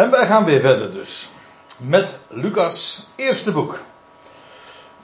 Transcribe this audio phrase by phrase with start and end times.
[0.00, 1.28] En wij gaan weer verder dus.
[1.76, 3.80] Met Lucas eerste boek.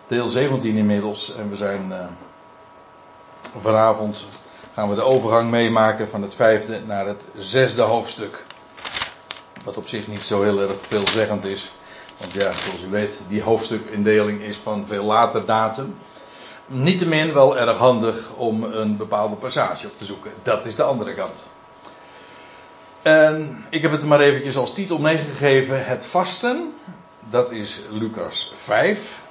[0.06, 1.34] Deel 17 inmiddels.
[1.34, 1.98] En we zijn uh,
[3.60, 4.24] vanavond
[4.74, 8.44] gaan we de overgang meemaken van het vijfde naar het zesde hoofdstuk.
[9.64, 11.72] Wat op zich niet zo heel erg veelzeggend is.
[12.18, 15.96] Want ja, zoals u weet, die hoofdstukindeling is van veel later datum.
[16.66, 20.32] Niettemin wel erg handig om een bepaalde passage op te zoeken.
[20.42, 21.46] Dat is de andere kant.
[23.06, 26.74] En ik heb het maar eventjes als titel meegegeven: Het vasten.
[27.30, 29.22] Dat is Lucas 5.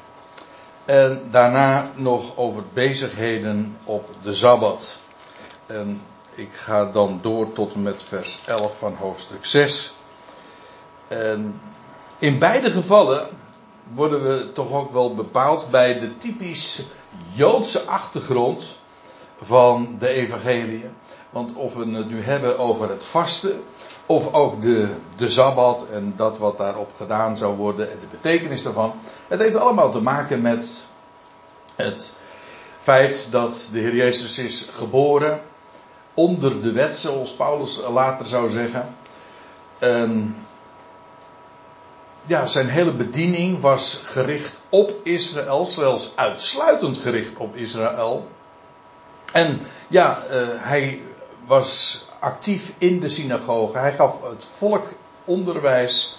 [0.86, 5.00] En daarna nog over bezigheden op de Sabbat.
[5.66, 6.02] En
[6.36, 9.94] ik ga dan door tot en met vers 11 van hoofdstuk 6.
[11.08, 11.62] En
[12.20, 13.28] in beide gevallen
[13.94, 16.82] worden we toch ook wel bepaald bij de typisch
[17.34, 18.78] Joodse achtergrond
[19.42, 20.86] van de evangelie.
[21.36, 23.64] Want of we het nu hebben over het vasten,
[24.06, 28.64] of ook de, de Sabbat en dat wat daarop gedaan zou worden en de betekenis
[28.64, 28.94] daarvan.
[29.27, 30.84] Het heeft allemaal te maken met
[31.76, 32.12] het
[32.80, 35.42] feit dat de Heer Jezus is geboren
[36.14, 38.96] onder de wet, zoals Paulus later zou zeggen.
[39.80, 40.36] En
[42.26, 48.27] ja, zijn hele bediening was gericht op Israël, zelfs uitsluitend gericht op Israël.
[49.34, 51.02] En ja, uh, hij
[51.46, 53.77] was actief in de synagoge.
[53.77, 54.93] Hij gaf het volk
[55.26, 56.18] onderwijs.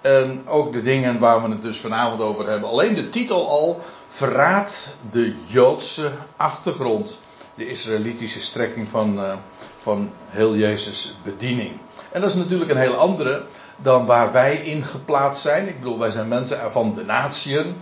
[0.00, 2.68] En ook de dingen waar we het dus vanavond over hebben.
[2.68, 7.18] Alleen de titel al verraadt de Joodse achtergrond.
[7.54, 9.32] De Israëlitische strekking van, uh,
[9.78, 11.72] van heel Jezus' bediening.
[12.10, 13.44] En dat is natuurlijk een heel andere
[13.76, 15.68] dan waar wij in geplaatst zijn.
[15.68, 17.76] Ik bedoel, wij zijn mensen van de natieën.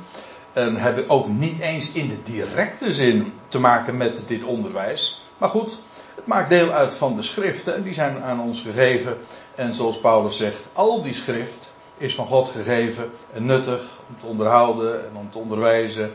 [0.53, 5.21] En hebben ook niet eens in de directe zin te maken met dit onderwijs.
[5.39, 5.79] Maar goed,
[6.21, 9.19] het maakt deel uit van de schriften en die zijn aan ons gegeven.
[9.55, 14.27] En zoals Paulus zegt, al die schrift is van God gegeven en nuttig om te
[14.27, 16.13] onderhouden en om te onderwijzen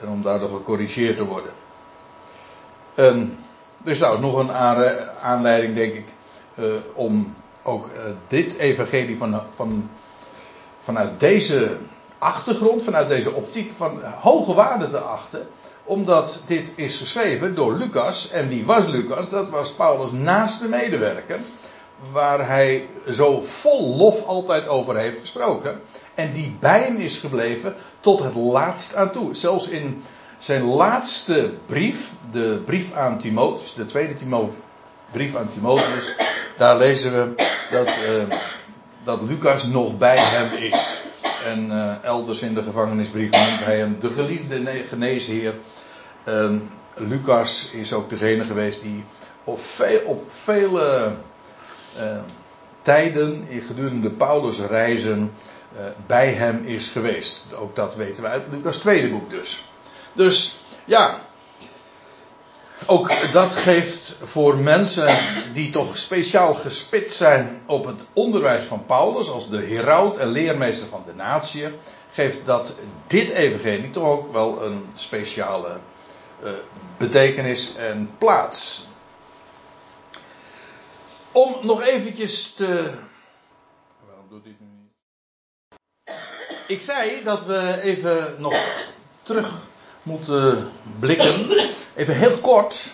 [0.00, 1.52] en om daardoor gecorrigeerd te worden.
[2.94, 3.44] En
[3.84, 4.52] er is trouwens nog een
[5.22, 6.06] aanleiding, denk ik,
[6.54, 9.90] uh, om ook uh, dit evangelie van, van,
[10.80, 11.76] vanuit deze
[12.18, 15.48] achtergrond, vanuit deze optiek van hoge waarde te achten
[15.88, 18.30] omdat dit is geschreven door Lucas.
[18.30, 19.28] En wie was Lucas?
[19.28, 21.40] Dat was Paulus' naaste medewerker.
[22.12, 25.80] Waar hij zo vol lof altijd over heeft gesproken.
[26.14, 29.34] En die bij hem is gebleven tot het laatst aan toe.
[29.34, 30.02] Zelfs in
[30.38, 34.14] zijn laatste brief, de brief aan Timotheus, de tweede
[35.10, 36.14] brief aan Timotheus.
[36.56, 38.22] Daar lezen we dat, uh,
[39.04, 40.97] dat Lucas nog bij hem is.
[41.44, 45.54] En uh, elders in de gevangenisbrief noemt hij hem de geliefde geneesheer.
[46.28, 46.50] Uh,
[46.94, 49.04] Lucas is ook degene geweest die
[49.44, 51.14] op, veel, op vele
[51.98, 52.16] uh,
[52.82, 55.32] tijden gedurende Paulus' reizen
[55.76, 57.46] uh, bij hem is geweest.
[57.54, 59.64] Ook dat weten we uit Lucas' tweede boek dus.
[60.12, 61.20] Dus ja,
[62.86, 65.16] ook dat geeft voor mensen
[65.52, 70.88] die toch speciaal gespitst zijn op het onderwijs van Paulus, als de heraut en leermeester
[70.88, 71.68] van de natie,
[72.12, 72.74] geeft dat
[73.06, 75.80] dit evangelie toch ook wel een speciale
[76.44, 76.50] uh,
[76.96, 78.86] betekenis en plaats.
[81.32, 82.94] Om nog eventjes te.
[84.06, 84.92] Waarom doet dit nu niet?
[86.66, 88.54] Ik zei dat we even nog
[89.22, 89.66] terug
[90.02, 91.76] moeten blikken.
[91.98, 92.92] Even heel kort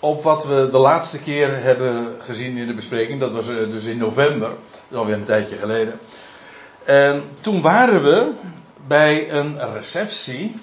[0.00, 3.20] op wat we de laatste keer hebben gezien in de bespreking.
[3.20, 4.50] Dat was dus in november.
[4.88, 6.00] Dat alweer een tijdje geleden.
[6.84, 8.32] En toen waren we
[8.86, 10.54] bij een receptie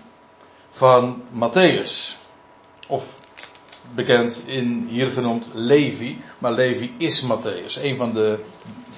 [0.71, 2.15] van Matthäus.
[2.87, 3.19] Of
[3.95, 6.21] bekend in hier genoemd Levi.
[6.37, 7.83] Maar Levi is Matthäus.
[7.83, 8.39] Een van de,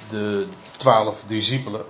[0.09, 1.85] de twaalf discipelen.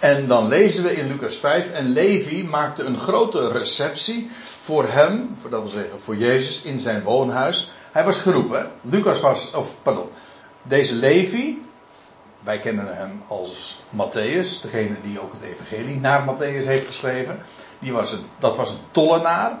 [0.00, 1.70] En dan lezen we in Lucas 5.
[1.70, 4.30] En Levi maakte een grote receptie
[4.66, 7.70] voor hem, dat wil zeggen voor Jezus, in zijn woonhuis.
[7.92, 8.70] Hij was geroepen.
[8.80, 10.08] Lucas was, of pardon,
[10.62, 11.62] deze Levi,
[12.40, 17.40] wij kennen hem als Matthäus, degene die ook het evangelie naar Matthäus heeft geschreven.
[17.78, 19.58] Die was een, dat was een tollenaar.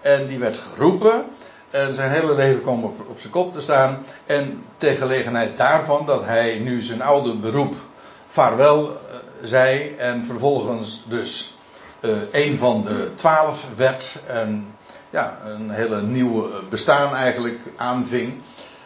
[0.00, 1.24] En die werd geroepen.
[1.70, 3.98] En zijn hele leven kwam op, op zijn kop te staan.
[4.26, 7.74] En ter daarvan dat hij nu zijn oude beroep
[8.26, 9.94] vaarwel uh, zei.
[9.98, 11.57] En vervolgens dus
[12.00, 14.18] uh, een van de twaalf werd.
[14.26, 14.76] En
[15.10, 18.40] ja, een hele nieuwe bestaan eigenlijk aanving.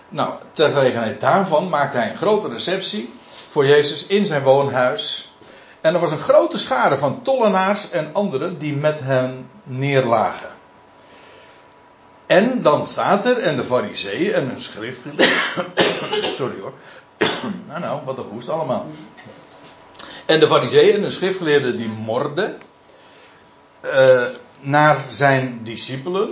[0.09, 3.12] Nou, ter gelegenheid daarvan maakte hij een grote receptie
[3.50, 5.32] voor Jezus in zijn woonhuis.
[5.81, 10.50] En er was een grote schare van tollenaars en anderen die met hem neerlagen.
[12.26, 15.26] En dan staat er, en de fariseeën en hun schriftgeleerden,
[16.38, 16.73] sorry hoor,
[17.69, 18.87] nou, nou, wat een hoest allemaal.
[20.26, 22.59] En de fariseeën en de schriftgeleerden die morden
[23.84, 24.26] uh,
[24.61, 26.31] naar zijn discipelen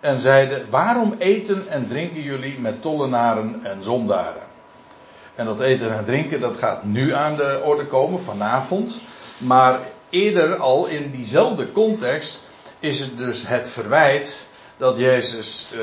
[0.00, 4.42] en zeiden: Waarom eten en drinken jullie met tollenaren en zondaren?
[5.34, 9.00] En dat eten en drinken, dat gaat nu aan de orde komen, vanavond.
[9.38, 9.78] Maar
[10.10, 12.46] eerder al in diezelfde context
[12.80, 15.80] is het dus het verwijt dat Jezus uh,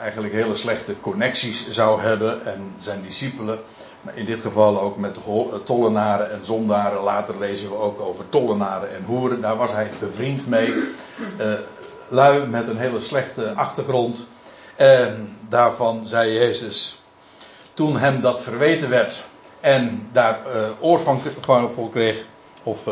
[0.00, 3.58] eigenlijk hele slechte connecties zou hebben en zijn discipelen.
[4.14, 5.18] In dit geval ook met
[5.64, 7.02] tollenaren en zondaren.
[7.02, 9.40] Later lezen we ook over tollenaren en hoeren.
[9.40, 10.68] Daar was hij bevriend mee.
[10.68, 11.52] Uh,
[12.08, 14.26] lui met een hele slechte achtergrond.
[14.76, 17.02] En daarvan zei Jezus,
[17.74, 19.24] toen hem dat verweten werd
[19.60, 21.20] en daar uh, oor van,
[21.74, 22.24] voor kreeg,
[22.62, 22.82] of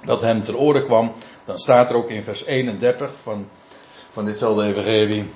[0.00, 1.12] dat hem ter oren kwam,
[1.44, 3.48] dan staat er ook in vers 31 van,
[4.12, 5.30] van ditzelfde evangelie.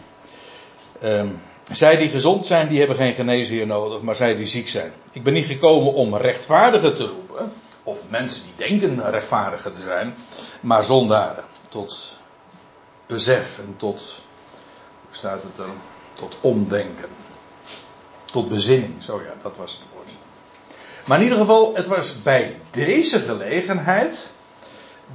[1.02, 4.92] Um, zij die gezond zijn, die hebben geen geneesheer nodig, maar zij die ziek zijn.
[5.12, 10.14] Ik ben niet gekomen om rechtvaardigen te roepen, of mensen die denken rechtvaardiger te zijn,
[10.60, 12.18] maar zondaren tot
[13.06, 14.22] besef en tot,
[15.06, 15.72] hoe staat het er,
[16.14, 17.08] tot omdenken.
[18.24, 20.14] Tot bezinning, zo ja, dat was het woord.
[21.04, 24.32] Maar in ieder geval, het was bij deze gelegenheid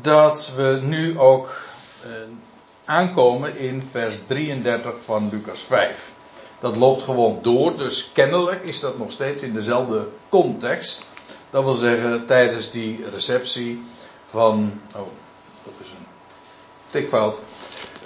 [0.01, 1.61] dat we nu ook
[2.03, 2.09] eh,
[2.85, 6.12] aankomen in vers 33 van Lucas 5.
[6.63, 11.06] Dat loopt gewoon door, dus kennelijk is dat nog steeds in dezelfde context.
[11.50, 13.83] Dat wil zeggen, tijdens die receptie
[14.25, 14.81] van.
[14.95, 15.07] Oh,
[15.63, 16.06] dat is een
[16.89, 17.39] tikfout.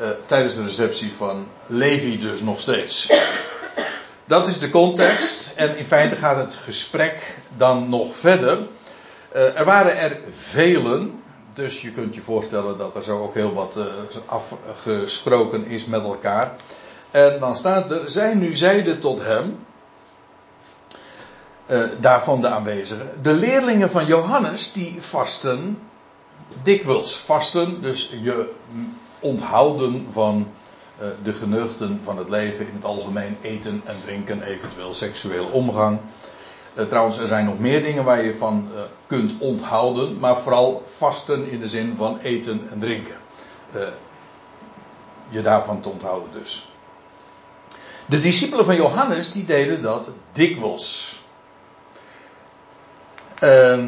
[0.02, 3.12] Uh, tijdens de receptie van Levi, dus nog steeds.
[4.26, 5.52] Dat is de context.
[5.56, 8.58] En in feite gaat het gesprek dan nog verder.
[9.36, 13.54] Uh, er waren er velen dus je kunt je voorstellen dat er zo ook heel
[13.54, 13.86] wat uh,
[14.26, 16.56] afgesproken is met elkaar.
[17.18, 19.58] En dan staat er, zij nu zeiden tot hem,
[21.68, 25.80] uh, daarvan de aanwezigen, de leerlingen van Johannes die vasten
[26.62, 27.18] dikwijls.
[27.18, 28.54] Vasten, dus je
[29.20, 30.52] onthouden van
[31.02, 36.00] uh, de geneugten van het leven in het algemeen, eten en drinken, eventueel seksueel omgang.
[36.74, 38.70] Uh, trouwens, er zijn nog meer dingen waar je van
[39.08, 43.18] kunt onthouden, maar vooral vasten in de zin van eten en drinken.
[45.30, 46.68] Je daarvan te onthouden dus.
[48.10, 51.20] De discipelen van Johannes die deden dat dikwijls.
[53.40, 53.88] Ehm,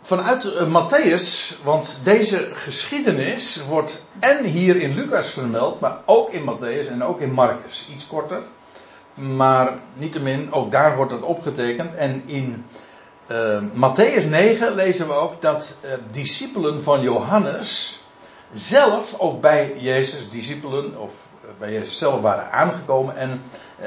[0.00, 6.88] vanuit Matthäus, want deze geschiedenis wordt en hier in Lucas vermeld, maar ook in Matthäus
[6.88, 7.88] en ook in Marcus.
[7.94, 8.42] Iets korter.
[9.14, 11.94] Maar niettemin, ook daar wordt het opgetekend.
[11.94, 12.64] En in
[13.26, 18.00] uh, Matthäus 9 lezen we ook dat uh, discipelen van Johannes
[18.52, 21.25] zelf ook bij Jezus, discipelen, of uh,
[21.58, 23.42] bij Jezus zelf waren aangekomen en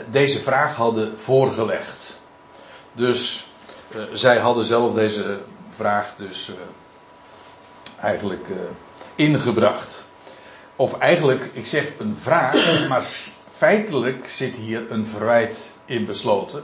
[0.09, 2.21] deze vraag hadden voorgelegd.
[2.93, 3.47] Dus
[4.13, 5.39] zij hadden zelf deze
[5.69, 6.51] vraag dus
[7.99, 8.47] eigenlijk
[9.15, 10.05] ingebracht.
[10.75, 13.03] Of eigenlijk, ik zeg een vraag, maar
[13.49, 16.63] feitelijk zit hier een verwijt in besloten.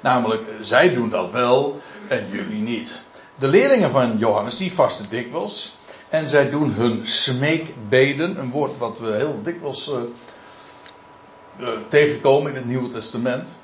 [0.00, 3.02] Namelijk, zij doen dat wel en jullie niet.
[3.34, 5.76] De leerlingen van Johannes die vasten dikwijls.
[6.10, 8.38] En zij doen hun smeekbeden.
[8.38, 9.90] Een woord wat we heel dikwijls
[11.58, 13.56] uh, tegenkomen in het Nieuwe Testament.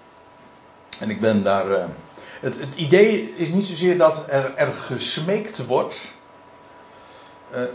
[1.00, 1.70] En ik ben daar.
[1.70, 1.84] Uh,
[2.40, 6.14] het, het, idee is niet zozeer dat er, gesmeekt wordt.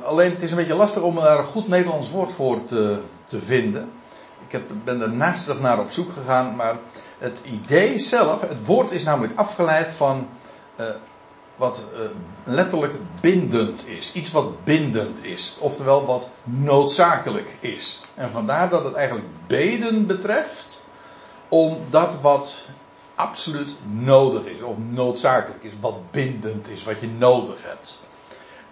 [0.04, 3.42] alleen het is een beetje lastig om daar een goed Nederlands woord voor te, te
[3.42, 3.92] vinden.
[4.46, 6.76] Ik heb, ben er naastig naar op zoek gegaan, maar
[7.18, 10.28] het idee zelf, het woord is namelijk afgeleid van
[11.62, 12.00] wat uh,
[12.44, 14.14] letterlijk bindend is.
[14.14, 15.56] Iets wat bindend is.
[15.60, 18.02] Oftewel wat noodzakelijk is.
[18.16, 20.84] En vandaar dat het eigenlijk beden betreft.
[21.50, 22.68] Om dat wat
[23.16, 24.62] absoluut nodig is.
[24.62, 25.72] Of noodzakelijk is.
[25.80, 26.84] Wat bindend is.
[26.84, 28.00] Wat je nodig hebt.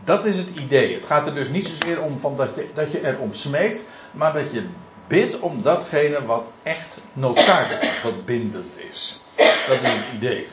[0.04, 0.96] Dat is het idee.
[0.96, 3.84] Het gaat er dus niet zozeer om van dat, je, dat je erom smeekt.
[4.12, 4.66] Maar dat je
[5.08, 9.20] Bid om datgene wat echt noodzakelijk is, wat bindend is.
[9.68, 10.48] Dat is het idee.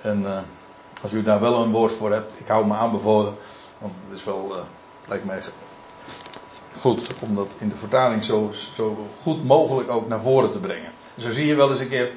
[0.00, 0.38] En uh,
[1.06, 3.34] als u daar wel een woord voor hebt, ik hou me aanbevolen,
[3.78, 4.62] want het is wel, uh,
[5.08, 5.40] lijkt mij
[6.78, 10.90] goed om dat in de vertaling zo, zo goed mogelijk ook naar voren te brengen.
[11.18, 12.10] Zo zie je wel eens een keer,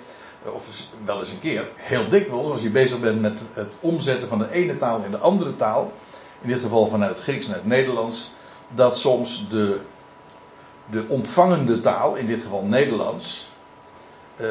[0.43, 0.65] of
[1.05, 4.51] wel eens een keer, heel dikwijls, als je bezig bent met het omzetten van de
[4.51, 5.91] ene taal in de andere taal,
[6.41, 8.31] in dit geval vanuit het Grieks naar het Nederlands,
[8.69, 9.79] dat soms de
[10.91, 13.48] de ontvangende taal, in dit geval Nederlands,
[14.38, 14.50] uh,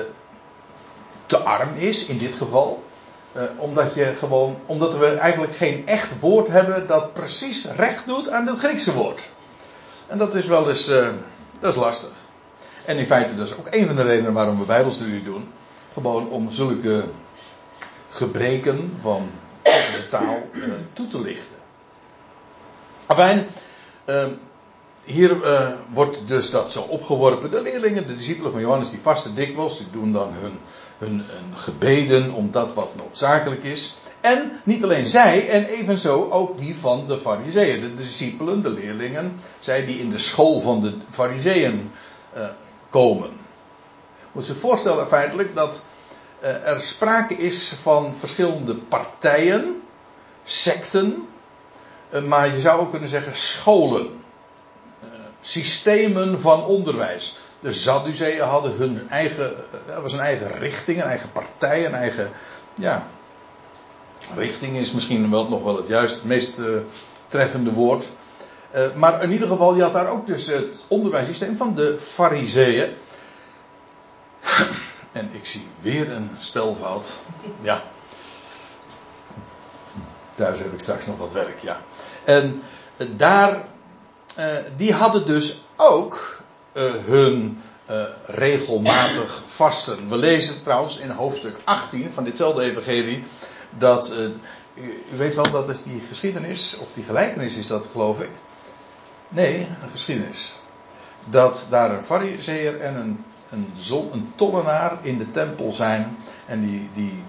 [1.26, 2.82] te arm is, in dit geval.
[3.36, 8.28] Uh, omdat, je gewoon, omdat we eigenlijk geen echt woord hebben dat precies recht doet
[8.30, 9.28] aan het Griekse woord.
[10.06, 11.08] En dat is wel eens, uh,
[11.60, 12.10] dat is lastig.
[12.84, 15.48] En in feite dat is ook een van de redenen waarom we bijbelstudie doen.
[15.92, 17.04] Gewoon om zulke
[18.10, 19.30] gebreken van
[19.62, 21.56] de taal uh, toe te lichten.
[23.06, 23.46] Afijn,
[24.06, 24.24] uh,
[25.04, 25.36] hier
[25.92, 27.50] wordt dus dat zo opgeworpen.
[27.50, 29.78] De leerlingen, de discipelen van Johannes, die vasten dikwijls.
[29.78, 30.58] Die doen dan hun,
[30.98, 31.24] hun,
[31.54, 33.94] gebeden om dat wat noodzakelijk is.
[34.20, 37.80] En niet alleen zij, en evenzo ook die van de fariseeën.
[37.80, 41.90] De discipelen, de leerlingen, zij die in de school van de fariseeën
[42.36, 42.42] uh,
[42.90, 43.30] komen.
[44.32, 45.84] Moet je voorstellen feitelijk dat
[46.42, 49.82] uh, er sprake is van verschillende partijen,
[50.44, 51.28] secten,
[52.10, 54.18] uh, maar je zou ook kunnen zeggen scholen
[55.40, 57.36] systemen van onderwijs.
[57.60, 59.54] De Sadduceeën hadden hun eigen,
[59.86, 62.30] dat was een eigen richting, een eigen partij, een eigen,
[62.74, 63.06] ja,
[64.34, 66.78] richting is misschien wel, nog wel het juist, meest uh,
[67.28, 68.08] treffende woord.
[68.74, 72.90] Uh, maar in ieder geval, je had daar ook dus het onderwijssysteem van de Fariseeën.
[75.12, 77.18] En ik zie weer een spelfout.
[77.60, 77.82] Ja.
[80.34, 81.80] Thuis heb ik straks nog wat werk, ja.
[82.24, 82.62] En
[83.16, 83.64] daar
[84.76, 86.37] die hadden dus ook
[87.06, 87.58] hun
[87.90, 90.08] uh, regelmatig vasten.
[90.08, 93.24] We lezen trouwens in hoofdstuk 18 van ditzelfde evangelie
[93.78, 94.34] dat, u,
[94.82, 98.30] u, weet wel dat is die geschiedenis, of die gelijkenis is dat geloof ik.
[99.28, 100.52] Nee, een geschiedenis.
[101.24, 103.72] Dat daar een fariseer en een, een,
[104.12, 106.16] een tollenaar in de tempel zijn.
[106.46, 107.22] En die, die,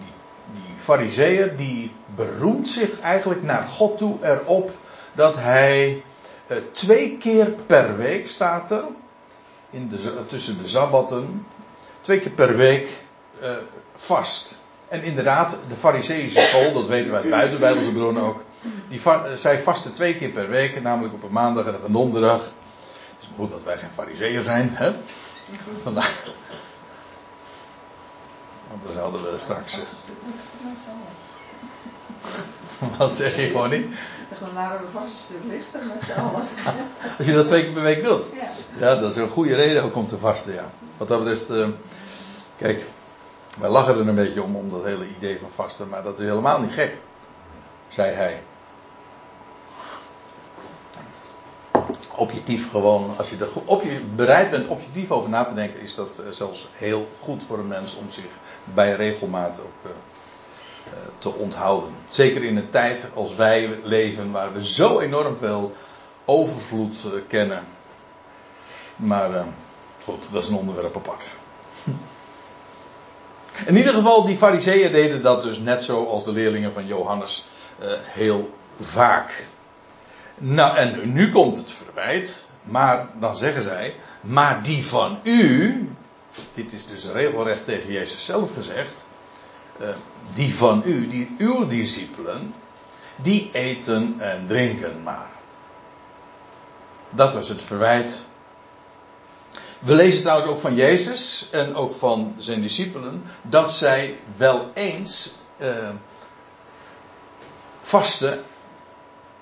[0.88, 4.72] die, die die beroemt zich eigenlijk naar God toe erop
[5.14, 6.04] dat hij
[6.48, 8.84] uh, twee keer per week staat er,
[9.70, 11.46] in de, tussen de sabbatten,
[12.02, 12.98] twee keer per week
[13.42, 13.50] uh,
[13.96, 14.58] vast.
[14.88, 18.44] En inderdaad, de Fariseïsche school, dat weten wij uit buitenbijbelse bronnen ook,
[18.90, 21.92] die va zij vasten twee keer per week, namelijk op een maandag en op een
[21.92, 22.40] donderdag.
[22.40, 24.96] Het is maar goed dat wij geen Fariseeën zijn, hè?
[25.84, 26.14] Vandaar.
[28.72, 29.78] Anders hadden we straks.
[29.78, 29.84] Uh...
[32.98, 33.86] Wat zeg je gewoon niet?
[34.40, 36.48] Dan waren we vast een stuk lichter met z'n allen.
[37.18, 38.26] Als je dat twee keer per week doet.
[38.34, 38.50] Ja.
[38.88, 40.70] ja, dat is een goede reden ook om te vasten, ja.
[40.98, 41.68] Wat dat betreft, uh,
[42.56, 42.86] kijk,
[43.60, 46.26] wij lachen er een beetje om, om dat hele idee van vasten, maar dat is
[46.26, 46.98] helemaal niet gek,
[47.88, 48.44] zei hij.
[52.16, 55.96] Objectief gewoon, als je er op je bereid bent objectief over na te denken, is
[55.96, 58.32] dat uh, zelfs heel goed voor een mens om zich
[58.64, 59.92] bij regelmaat ook uh,
[61.18, 61.94] te onthouden.
[62.08, 65.76] Zeker in een tijd als wij leven, waar we zo enorm veel
[66.26, 67.64] overvloed uh, kennen.
[68.96, 69.44] Maar uh,
[70.04, 71.30] goed, dat is een onderwerp apart.
[73.66, 77.48] In ieder geval, die fariseeën deden dat dus net zo als de leerlingen van Johannes
[78.02, 79.46] heel vaak.
[80.38, 85.90] Nou, en nu komt het verwijt, maar dan zeggen zij, maar die van u,
[86.54, 89.06] dit is dus regelrecht tegen Jezus zelf gezegd,
[90.34, 92.54] die van u, die uw discipelen,
[93.16, 95.30] die eten en drinken maar.
[97.10, 98.24] Dat was het verwijt.
[99.80, 105.36] We lezen trouwens ook van Jezus en ook van zijn discipelen dat zij wel eens
[105.58, 105.90] uh,
[107.82, 108.44] vasten.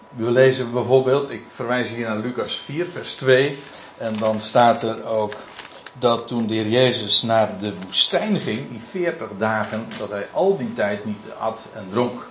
[0.10, 3.58] We lezen bijvoorbeeld, ik verwijs hier naar Lucas 4, vers 2.
[3.98, 5.34] En dan staat er ook
[6.00, 10.58] dat toen de heer Jezus naar de woestijn ging, die 40 dagen, dat hij al
[10.58, 12.27] die tijd niet at en dronk.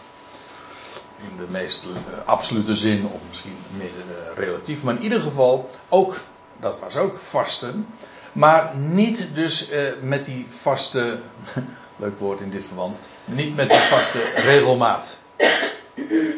[1.31, 5.71] In de meest uh, absolute zin, of misschien meer uh, relatief, maar in ieder geval
[5.89, 6.21] ook,
[6.61, 7.87] dat was ook vasten.
[8.33, 11.19] Maar niet dus uh, met die vaste,
[11.97, 15.19] leuk woord in dit verband, niet met die vaste regelmaat.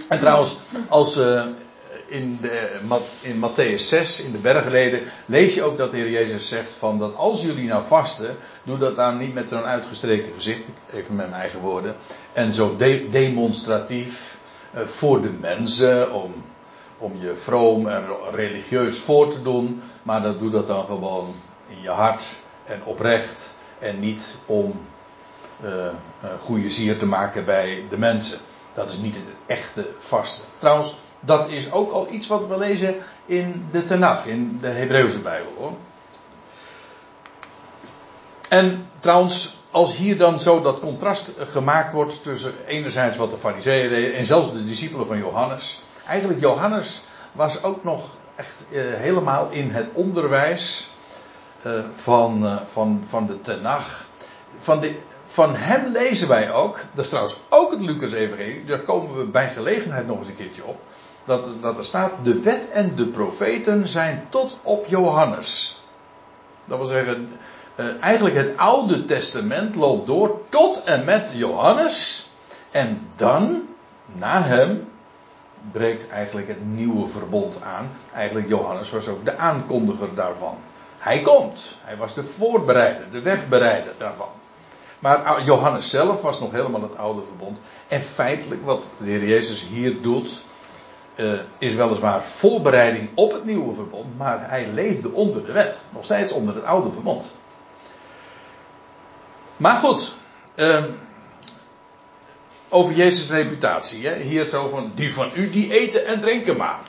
[0.08, 0.56] En trouwens,
[0.88, 1.18] als
[2.08, 2.78] in, de,
[3.20, 6.98] in Matthäus 6, in de bergreden, lees je ook dat de Heer Jezus zegt van
[6.98, 10.60] dat als jullie nou vasten, doe dat dan niet met een uitgestreken gezicht,
[10.92, 11.96] even met mijn eigen woorden,
[12.32, 14.38] en zo de, demonstratief
[14.74, 16.34] uh, voor de mensen, om,
[16.98, 21.34] om je vroom en religieus voor te doen, maar dat doe dat dan gewoon
[21.66, 22.24] in je hart
[22.64, 24.86] en oprecht en niet om
[25.64, 25.86] uh,
[26.38, 28.38] goede zier te maken bij de mensen.
[28.74, 30.44] Dat is niet het echte vasten.
[30.58, 32.96] Trouwens, dat is ook al iets wat we lezen
[33.26, 35.72] in de Tenach, in de Hebreeuwse Bijbel hoor.
[38.48, 43.88] En trouwens, als hier dan zo dat contrast gemaakt wordt tussen enerzijds wat de fariseeën
[43.88, 45.80] deden en zelfs de discipelen van Johannes.
[46.06, 50.88] Eigenlijk Johannes was ook nog echt uh, helemaal in het onderwijs
[51.66, 54.06] uh, van, uh, van, van de Tenach.
[54.58, 54.94] Van, de,
[55.24, 59.50] van hem lezen wij ook, dat is trouwens ook het Lucas-evangelie, daar komen we bij
[59.50, 60.80] gelegenheid nog eens een keertje op
[61.28, 65.80] dat, dat er staat, de wet en de profeten zijn tot op Johannes.
[66.66, 67.38] Dat wil zeggen,
[67.76, 72.28] uh, eigenlijk het Oude Testament loopt door tot en met Johannes.
[72.70, 73.68] En dan,
[74.04, 74.88] na hem,
[75.72, 77.90] breekt eigenlijk het nieuwe verbond aan.
[78.12, 80.56] Eigenlijk Johannes was ook de aankondiger daarvan.
[80.98, 81.76] Hij komt.
[81.80, 84.28] Hij was de voorbereider, de wegbereider daarvan.
[84.98, 87.60] Maar Johannes zelf was nog helemaal het oude verbond.
[87.88, 90.42] En feitelijk, wat de Heer Jezus hier doet,
[91.18, 95.82] uh, is weliswaar voorbereiding op het nieuwe verbond, maar hij leefde onder de wet.
[95.90, 97.30] Nog steeds onder het oude verbond.
[99.56, 100.12] Maar goed,
[100.56, 100.84] uh,
[102.68, 104.06] over Jezus' reputatie.
[104.06, 104.16] Hè?
[104.16, 106.80] Hier zo van, die van u die eten en drinken maar.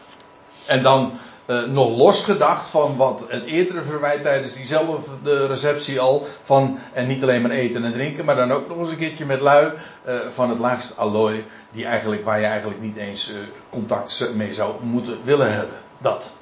[0.65, 1.12] En dan
[1.50, 6.25] uh, nog losgedacht van wat het eerdere verwijt tijdens diezelfde receptie al.
[6.44, 9.25] Van, en niet alleen maar eten en drinken, maar dan ook nog eens een keertje
[9.25, 9.72] met lui
[10.08, 11.46] uh, van het laagste allooi.
[11.72, 13.32] Die eigenlijk, waar je eigenlijk niet eens
[13.70, 15.77] contact mee zou moeten willen hebben.
[15.98, 16.34] Dat.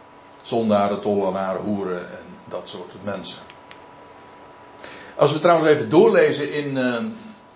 [0.41, 3.39] Zondaren, tollenaren, hoeren en dat soort mensen.
[5.15, 6.77] Als we trouwens even doorlezen in,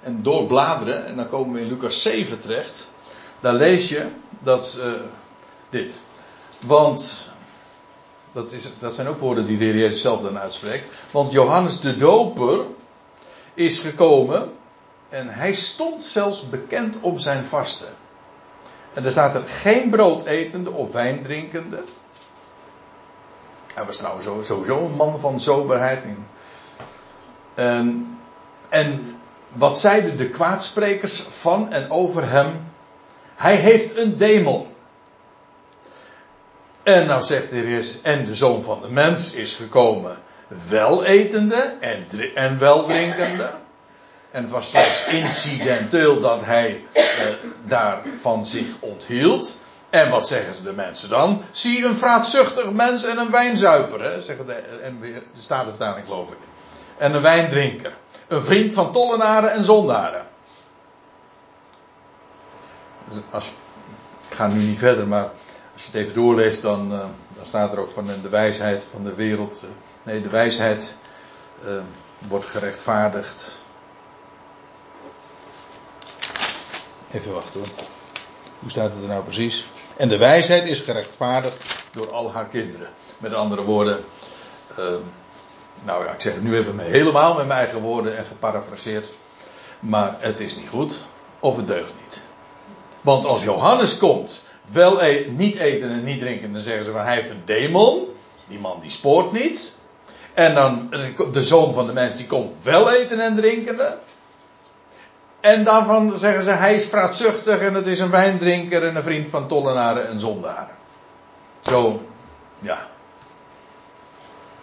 [0.01, 2.89] en doorbladeren, en dan komen we in Lucas 7 terecht.
[3.39, 4.07] Daar lees je
[4.43, 4.81] dat
[5.69, 5.93] dit.
[6.59, 7.30] Want
[8.31, 10.85] dat, is, dat zijn ook woorden die de Heer Jezus zelf dan uitspreekt.
[11.11, 12.65] Want Johannes de Doper
[13.53, 14.51] is gekomen
[15.09, 17.87] en hij stond zelfs bekend om zijn vasten.
[18.93, 21.83] En er staat er geen brood etende of wijn drinkende.
[23.73, 26.03] Hij was trouwens sowieso een man van soberheid.
[27.53, 28.17] En,
[28.69, 29.15] en
[29.47, 32.69] wat zeiden de kwaadsprekers van en over hem?
[33.35, 34.67] Hij heeft een demon.
[36.83, 40.17] En nou zegt de Heer en de Zoon van de Mens is gekomen
[40.69, 43.49] wel etende en, en wel drinkende.
[44.31, 47.03] En het was slechts incidenteel dat hij eh,
[47.65, 49.55] daar van zich onthield.
[49.89, 51.41] En wat zeggen ze de mensen dan?
[51.51, 54.21] Zie een vraatzuchtig mens en een wijnzuiper, hè?
[54.21, 54.63] zeggen de,
[55.01, 56.37] de Statenvertaling geloof ik.
[56.97, 57.93] En een wijndrinker.
[58.27, 60.25] Een vriend van tollenaren en zondaren.
[63.07, 63.51] Dus als,
[64.29, 65.29] ik ga nu niet verder, maar
[65.81, 69.15] als je het even doorleest, dan, dan staat er ook van de wijsheid van de
[69.15, 69.61] wereld.
[69.63, 69.69] Uh,
[70.03, 70.95] nee, de wijsheid
[72.27, 73.59] wordt gerechtvaardigd.
[77.11, 77.69] Even wachten hoor.
[78.59, 79.65] Hoe staat het er nou precies?
[79.97, 82.87] En de wijsheid is gerechtvaardigd door al haar kinderen.
[83.17, 84.03] Met andere woorden,
[85.83, 89.13] nou ja, ik zeg het nu even helemaal met mijn eigen woorden en geparafraseerd.
[89.79, 90.97] Maar het is niet goed
[91.39, 92.23] of het deugt niet.
[93.01, 96.51] Want als Johannes komt wel e niet eten en niet drinken.
[96.51, 98.07] Dan zeggen ze van hij heeft een demon.
[98.47, 99.75] Die man die spoort niet.
[100.33, 100.93] En dan
[101.31, 103.99] de zoon van de mens die komt wel eten en drinken.
[105.39, 109.29] En daarvan zeggen ze hij is vraatzuchtig en het is een wijndrinker en een vriend
[109.29, 110.75] van tollenaren en zondaren.
[111.61, 112.01] Zo,
[112.59, 112.87] ja.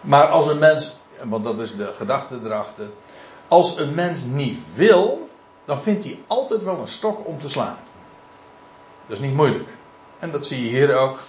[0.01, 2.87] Maar als een mens, want dat is de gedachte erachter.
[3.47, 5.29] Als een mens niet wil,
[5.65, 7.77] dan vindt hij altijd wel een stok om te slaan.
[9.07, 9.69] Dat is niet moeilijk.
[10.19, 11.19] En dat zie je hier ook.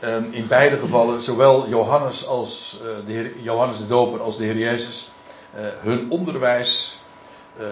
[0.00, 4.44] Ehm, in beide gevallen, zowel Johannes, als, uh, de Heer, Johannes de Doper als de
[4.44, 5.10] Heer Jezus,
[5.56, 7.00] uh, hun onderwijs
[7.60, 7.66] uh,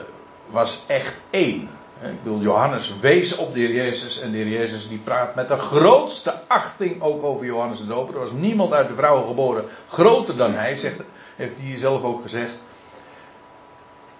[0.46, 1.70] was echt één.
[2.02, 5.48] Ik bedoel, Johannes wees op de Heer Jezus en de Heer Jezus die praat met
[5.48, 8.14] de grootste achting ook over Johannes de Doper.
[8.14, 11.02] Er was niemand uit de vrouwen geboren groter dan hij, zegt,
[11.36, 12.64] heeft hij zelf ook gezegd.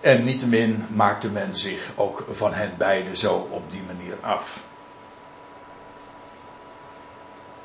[0.00, 4.62] En niettemin maakte men zich ook van hen beiden zo op die manier af.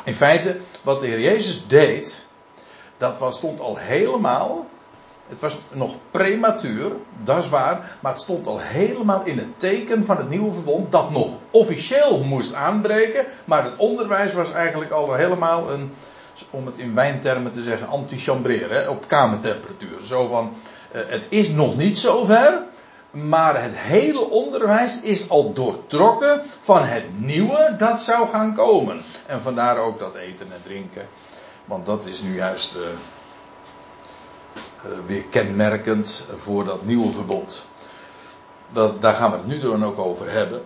[0.04, 2.26] In feite, wat de Heer Jezus deed,
[2.98, 4.68] dat was, stond al helemaal.
[5.28, 6.92] Het was nog prematuur,
[7.24, 10.92] dat is waar, maar het stond al helemaal in het teken van het nieuwe verbond
[10.92, 15.94] dat nog officieel moest aanbreken, maar het onderwijs was eigenlijk al helemaal een,
[16.50, 19.98] om het in wijntermen te zeggen, antichambreren, op kamertemperatuur.
[20.06, 20.54] Zo van,
[20.92, 22.64] eh, het is nog niet zover,
[23.12, 29.02] maar het hele onderwijs is al doortrokken van het nieuwe dat zou gaan komen.
[29.26, 31.08] En vandaar ook dat eten en drinken.
[31.66, 32.92] Want dat is nu juist uh, uh,
[35.06, 37.66] weer kenmerkend voor dat nieuwe verbod.
[38.74, 40.64] Dat, daar gaan we het nu dan ook over hebben.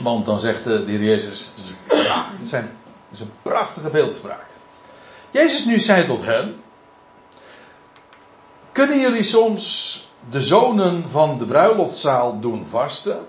[0.00, 1.50] Want dan zegt de heer Jezus,
[1.86, 2.78] het, zijn,
[3.10, 4.46] is een prachtige beeldspraak.
[5.30, 6.62] Jezus nu zei tot hen,
[8.72, 13.26] kunnen jullie soms de zonen van de bruiloftzaal doen vasten.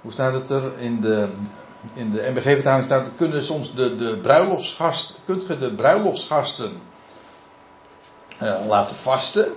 [0.00, 1.28] Hoe staat het er in de,
[1.94, 2.84] in de MBG-vertaling?
[2.84, 6.80] Staat, kunnen soms de, de bruiloftsgast, kunt je de bruiloftsgasten
[8.42, 9.54] uh, laten vasten?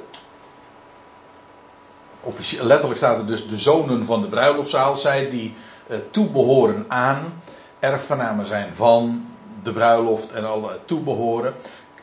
[2.61, 5.55] Letterlijk staat er dus de zonen van de bruiloftzaal, zij die
[5.87, 7.41] uh, toebehoren aan,
[7.79, 9.25] erfgenamen zijn van
[9.63, 11.53] de bruiloft en alle toebehoren.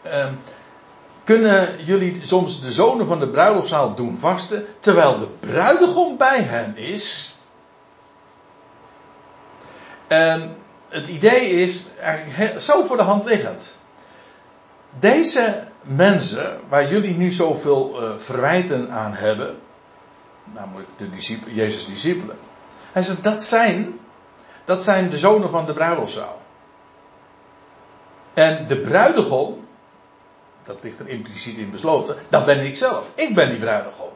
[0.06, 0.26] Uh,
[1.26, 6.76] kunnen jullie soms de zonen van de bruiloftzaal doen vasten, terwijl de bruidegom bij hen
[6.76, 7.36] is?
[10.06, 10.56] En
[10.88, 13.76] het idee is eigenlijk zo voor de hand liggend.
[14.98, 19.56] Deze mensen, waar jullie nu zoveel uh, verwijten aan hebben,
[20.44, 21.08] namelijk de
[21.46, 22.38] Jezus' discipelen.
[22.92, 23.98] Hij zegt, dat zijn,
[24.64, 26.40] dat zijn de zonen van de bruiloftzaal.
[28.34, 29.65] En de bruidegom,
[30.66, 33.10] dat ligt er impliciet in besloten, dat ben ik zelf.
[33.14, 34.08] Ik ben die bruidegom.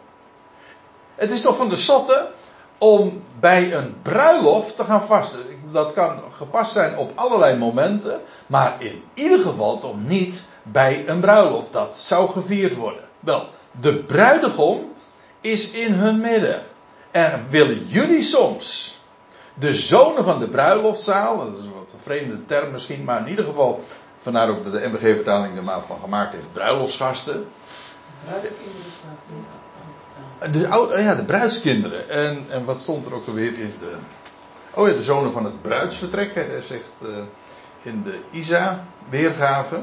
[1.15, 2.31] Het is toch van de sotte
[2.79, 5.41] om bij een bruiloft te gaan vasten.
[5.73, 11.21] Dat kan gepast zijn op allerlei momenten, maar in ieder geval toch niet bij een
[11.21, 11.73] bruiloft.
[11.73, 13.05] Dat zou gevierd worden.
[13.21, 13.49] Wel,
[13.81, 14.93] de bruidegom
[15.41, 16.63] is in hun midden.
[17.11, 18.99] En willen jullie soms
[19.55, 23.45] de zonen van de bruiloftzaal, dat is wat een vreemde term misschien, maar in ieder
[23.45, 23.85] geval,
[24.21, 27.49] vandaar ook dat de MBG-vertaling er maar van gemaakt heeft, bruiloftsgasten.
[28.25, 29.19] Bruidskinderen staat
[30.49, 32.09] de, oude, oh ja, de bruidskinderen.
[32.09, 33.95] En, en wat stond er ook alweer in de.
[34.75, 36.47] Oh ja, de zonen van het bruidsvertrek.
[36.61, 37.09] Zegt uh,
[37.83, 39.81] in de Isa-weergave.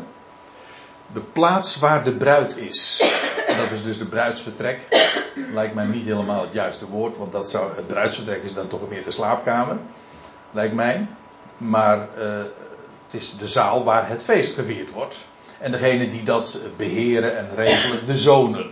[1.14, 3.04] De plaats waar de bruid is.
[3.58, 4.80] dat is dus de bruidsvertrek.
[5.54, 8.90] Lijkt mij niet helemaal het juiste woord, want dat zou, het bruidsvertrek is dan toch
[8.90, 9.78] meer de slaapkamer.
[10.52, 11.08] Lijkt mij.
[11.58, 12.44] Maar uh,
[13.08, 15.18] het is de zaal waar het feest gevierd wordt.
[15.60, 18.72] En degene die dat beheren en regelen, de zonen.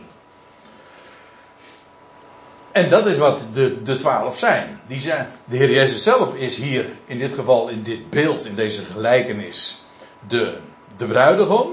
[2.72, 4.80] En dat is wat de, de twaalf zijn.
[4.88, 5.28] Die zijn.
[5.46, 9.84] De Heer Jezus zelf is hier, in dit geval, in dit beeld, in deze gelijkenis,
[10.28, 10.60] de,
[10.98, 11.72] de bruidegom.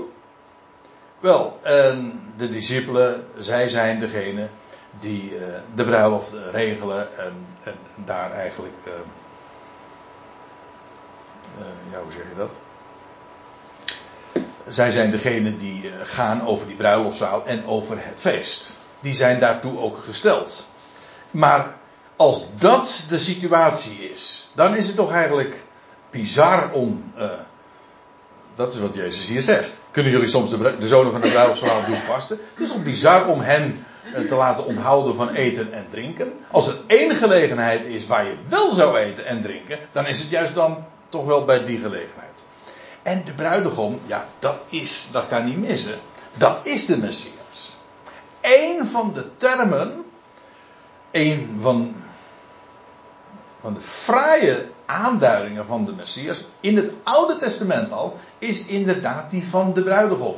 [1.20, 4.48] Wel, en de discipelen, zij zijn degene
[5.00, 5.44] die uh,
[5.74, 8.92] de bruiloft regelen en, en daar eigenlijk, uh,
[11.92, 12.54] ja, hoe zeg je dat?
[14.68, 18.72] Zij zijn degene die gaan over die bruiloftzaal en over het feest.
[19.00, 20.68] Die zijn daartoe ook gesteld.
[21.30, 21.74] Maar
[22.16, 25.64] als dat de situatie is, dan is het toch eigenlijk
[26.10, 27.12] bizar om.
[27.18, 27.24] Uh,
[28.54, 29.80] dat is wat Jezus hier zegt.
[29.90, 32.38] Kunnen jullie soms de, de zonen van de bruiloftsvrouw doen vasten?
[32.52, 33.84] Het is toch bizar om hen
[34.26, 36.32] te laten onthouden van eten en drinken?
[36.50, 40.30] Als er één gelegenheid is waar je wel zou eten en drinken, dan is het
[40.30, 42.44] juist dan toch wel bij die gelegenheid.
[43.02, 45.98] En de bruidegom, ja, dat is, dat kan niet missen.
[46.36, 47.76] Dat is de Messias.
[48.40, 50.04] Eén van de termen
[51.10, 51.94] een van,
[53.60, 59.44] van de fraaie aanduidingen van de Messias in het Oude Testament al is inderdaad die
[59.44, 60.36] van de bruidegom.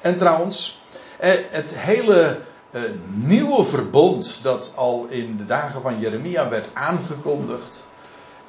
[0.00, 0.80] En trouwens,
[1.18, 2.38] eh, het hele
[2.70, 7.84] eh, nieuwe verbond dat al in de dagen van Jeremia werd aangekondigd,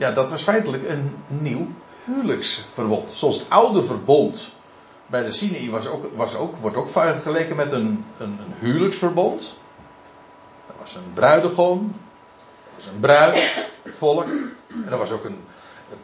[0.02, 1.68] ja, dat was feitelijk een nieuw
[2.04, 3.12] huwelijksverbond.
[3.12, 4.52] Zoals het oude verbond
[5.08, 9.60] bij de Sinai was ook, was ook, wordt ook vergeleken met een, een, een huwelijksverbond
[10.82, 11.94] was een bruidegom,
[12.66, 14.26] er was een bruid, het volk.
[14.68, 15.44] En er was ook, een,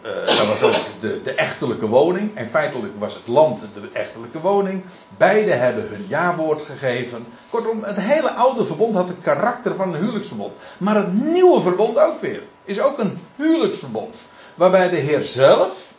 [0.02, 2.36] uh, er was ook de, de echtelijke woning.
[2.36, 4.84] En feitelijk was het land de echtelijke woning.
[5.18, 7.26] Beide hebben hun ja-woord gegeven.
[7.50, 10.54] Kortom, het hele oude verbond had het karakter van een huwelijksverbond.
[10.78, 12.44] Maar het nieuwe verbond ook weer.
[12.64, 14.22] Is ook een huwelijksverbond.
[14.56, 15.92] Waarbij de Heer zelf,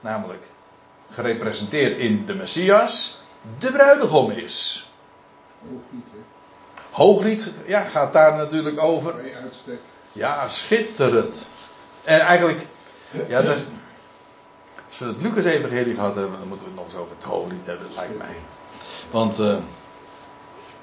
[0.00, 0.44] namelijk
[1.10, 3.20] gerepresenteerd in de Messias,
[3.58, 4.88] de bruidegom is.
[5.62, 6.18] Hè?
[6.90, 9.14] Hooglied ja, gaat daar natuurlijk over.
[10.12, 11.48] Ja, schitterend.
[12.04, 12.66] En eigenlijk,
[13.28, 13.56] ja, dat,
[14.86, 17.24] als we het Lucas Evangelie gehad hebben, dan moeten we het nog eens over het
[17.24, 18.36] Hooglied hebben, lijkt mij.
[19.10, 19.56] Want, uh,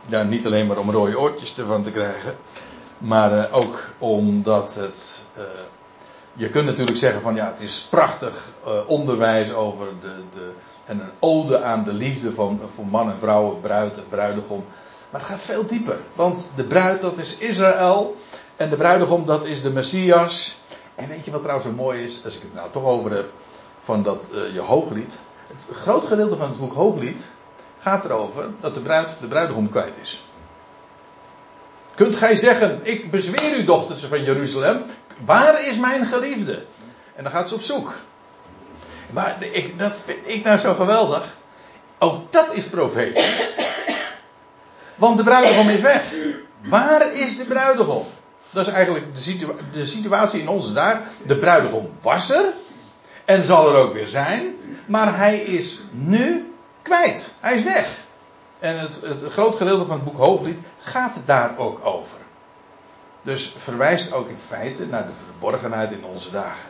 [0.06, 2.36] ja, niet alleen maar om rode oortjes ervan te krijgen,
[2.98, 5.26] maar uh, ook omdat het.
[5.38, 5.44] Uh,
[6.34, 8.50] je kunt natuurlijk zeggen van ja, het is prachtig
[8.88, 10.52] onderwijs over de, de.
[10.86, 14.66] en een ode aan de liefde van, van man en vrouw, bruid en bruidegom.
[15.10, 15.98] Maar het gaat veel dieper.
[16.14, 18.16] Want de bruid dat is Israël.
[18.56, 20.58] En de bruidegom dat is de Messias.
[20.96, 22.22] En weet je wat trouwens zo mooi is?
[22.26, 23.32] Als ik het nou toch over heb.
[23.84, 25.20] Van dat uh, je hooglied.
[25.48, 27.22] Het groot gedeelte van het boek Hooglied.
[27.80, 30.24] Gaat erover dat de bruid de bruidegom kwijt is.
[31.96, 34.84] Kunt gij zeggen, ik bezweer u dochters van Jeruzalem.
[35.26, 36.66] Waar is mijn geliefde?
[37.16, 37.94] En dan gaat ze op zoek.
[39.10, 41.36] Maar ik, dat vind ik nou zo geweldig.
[42.00, 43.52] Ook dat is profetisch.
[44.96, 46.14] Want de bruidegom is weg.
[46.64, 48.06] Waar is de bruidegom?
[48.54, 51.02] Dat is eigenlijk de, de situatie in onze daar.
[51.26, 52.46] De bruidegom was er.
[53.26, 54.56] En zal er ook weer zijn.
[54.86, 57.34] Maar hij is nu kwijt.
[57.40, 57.98] Hij is weg.
[58.60, 62.18] En het, het groot gedeelte van het boek Hooglied gaat daar ook over.
[63.22, 66.70] Dus verwijst ook in feite naar de verborgenheid in onze dagen.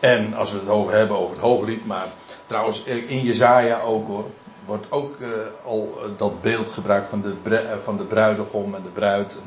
[0.00, 2.06] En als we het over hebben over het Hooglied, maar
[2.50, 4.24] Trouwens, in Jezaja ook hoor.
[4.64, 5.28] Wordt ook uh,
[5.64, 9.38] al uh, dat beeld gebruikt van de, uh, van de bruidegom en de bruid.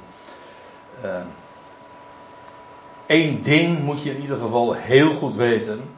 [3.07, 5.89] Eén ding moet je in ieder geval heel goed weten.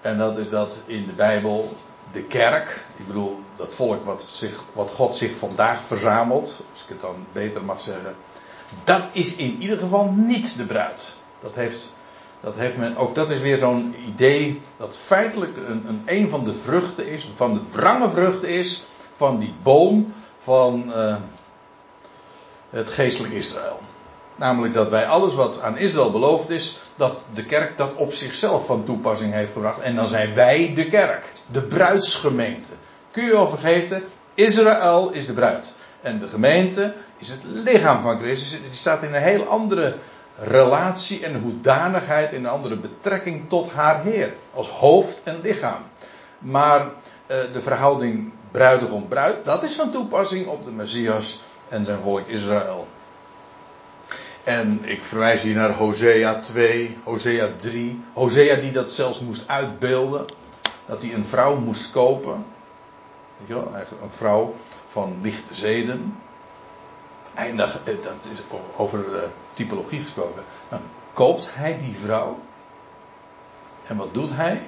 [0.00, 1.76] En dat is dat in de Bijbel
[2.12, 6.88] de kerk, ik bedoel dat volk wat, zich, wat God zich vandaag verzamelt, als ik
[6.88, 8.14] het dan beter mag zeggen,
[8.84, 11.16] dat is in ieder geval niet de bruid.
[11.40, 11.92] Dat heeft,
[12.40, 16.54] dat heeft men, ook dat is weer zo'n idee dat feitelijk een, een, van de
[16.54, 18.82] vruchten is, van de wrange vruchten is
[19.14, 21.16] van die boom van uh,
[22.70, 23.78] het geestelijk Israël.
[24.36, 28.66] Namelijk dat wij alles wat aan Israël beloofd is, dat de kerk dat op zichzelf
[28.66, 29.80] van toepassing heeft gebracht.
[29.80, 32.72] En dan zijn wij de kerk, de bruidsgemeente.
[33.10, 35.74] Kun je wel vergeten, Israël is de bruid.
[36.00, 38.50] En de gemeente is het lichaam van Christus.
[38.50, 39.94] Die staat in een heel andere
[40.38, 44.34] relatie en hoedanigheid, in een andere betrekking tot haar Heer.
[44.54, 45.82] Als hoofd en lichaam.
[46.38, 46.80] Maar
[47.26, 52.86] eh, de verhouding bruidegom-bruid, dat is van toepassing op de Messias en zijn volk Israël.
[54.44, 58.02] En ik verwijs hier naar Hosea 2, Hosea 3.
[58.12, 60.24] Hosea die dat zelfs moest uitbeelden.
[60.86, 62.46] Dat hij een vrouw moest kopen.
[63.38, 63.72] Weet je wel,
[64.02, 66.16] een vrouw van lichte zeden.
[67.38, 68.42] En dat, dat is
[68.76, 69.04] over
[69.52, 70.42] typologie gesproken.
[70.68, 70.80] Dan
[71.12, 72.38] koopt hij die vrouw.
[73.86, 74.60] En wat doet hij?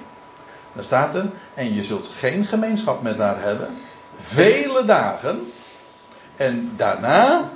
[0.73, 3.77] Dan staat er, en je zult geen gemeenschap met haar hebben.
[4.15, 5.51] Vele dagen.
[6.35, 7.49] En daarna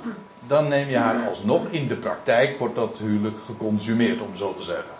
[0.46, 4.62] dan neem je haar alsnog in de praktijk, wordt dat huwelijk geconsumeerd, om zo te
[4.62, 4.94] zeggen.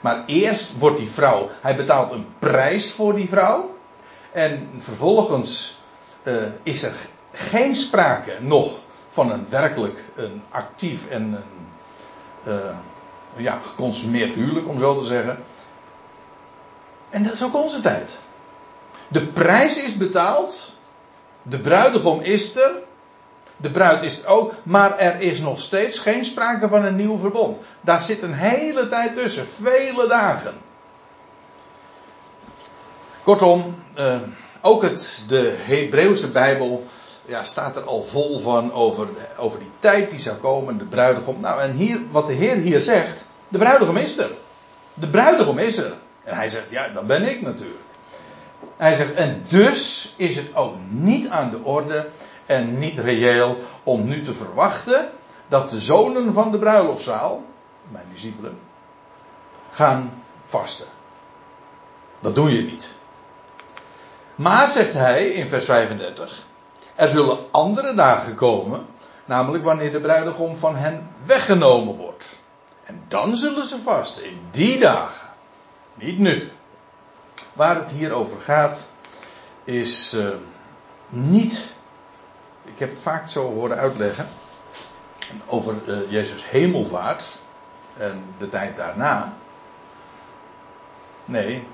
[0.00, 3.76] Maar eerst wordt die vrouw, hij betaalt een prijs voor die vrouw.
[4.32, 5.78] En vervolgens
[6.22, 6.94] uh, is er
[7.32, 8.78] geen sprake nog
[9.18, 12.76] van een werkelijk een actief en een uh,
[13.36, 15.38] ja, geconsumeerd huwelijk, om zo te zeggen.
[17.10, 18.18] En dat is ook onze tijd.
[19.08, 20.76] De prijs is betaald.
[21.42, 22.72] De bruidegom is er.
[23.56, 27.18] De bruid is er ook, maar er is nog steeds geen sprake van een nieuw
[27.18, 27.58] verbond.
[27.80, 30.54] Daar zit een hele tijd tussen, vele dagen.
[33.22, 34.16] Kortom, eh,
[34.60, 36.86] ook het, de Hebreeuwse Bijbel
[37.28, 41.40] ja, staat er al vol van over, over die tijd die zou komen, de bruidegom.
[41.40, 44.30] Nou, en hier, wat de Heer hier zegt, de bruidegom is er.
[44.94, 45.92] De bruidegom is er.
[46.24, 47.78] En hij zegt, ja, dat ben ik natuurlijk.
[48.76, 52.08] Hij zegt, en dus is het ook niet aan de orde
[52.46, 55.10] en niet reëel om nu te verwachten
[55.48, 57.42] dat de zonen van de bruiloftzaal,
[57.88, 58.58] mijn discipelen,
[59.70, 60.86] gaan vasten.
[62.20, 62.96] Dat doe je niet.
[64.34, 66.46] Maar, zegt hij in vers 35,
[66.98, 68.86] er zullen andere dagen komen,
[69.24, 72.38] namelijk wanneer de bruidegom van hen weggenomen wordt.
[72.84, 75.28] En dan zullen ze vasten, in die dagen.
[75.94, 76.50] Niet nu.
[77.52, 78.90] Waar het hier over gaat,
[79.64, 80.28] is uh,
[81.08, 81.76] niet
[82.64, 84.28] ik heb het vaak zo horen uitleggen.
[85.46, 87.24] Over uh, Jezus hemelvaart.
[87.96, 89.32] En de tijd daarna.
[91.24, 91.66] Nee.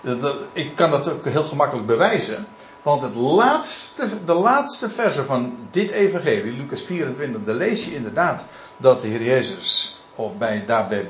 [0.00, 2.46] Dat, ik kan dat ook heel gemakkelijk bewijzen.
[2.82, 8.46] Want het laatste, de laatste verse van dit evangelie, Lucas 24, daar lees je inderdaad
[8.76, 11.08] dat de Heer Jezus of bij, daar bij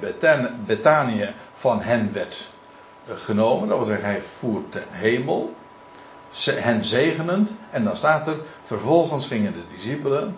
[1.52, 2.48] van hen werd
[3.06, 3.68] eh, genomen.
[3.68, 5.54] Dat wil zeggen, hij voert ten hemel
[6.44, 7.50] hen zegenend.
[7.70, 10.36] En dan staat er, vervolgens gingen de discipelen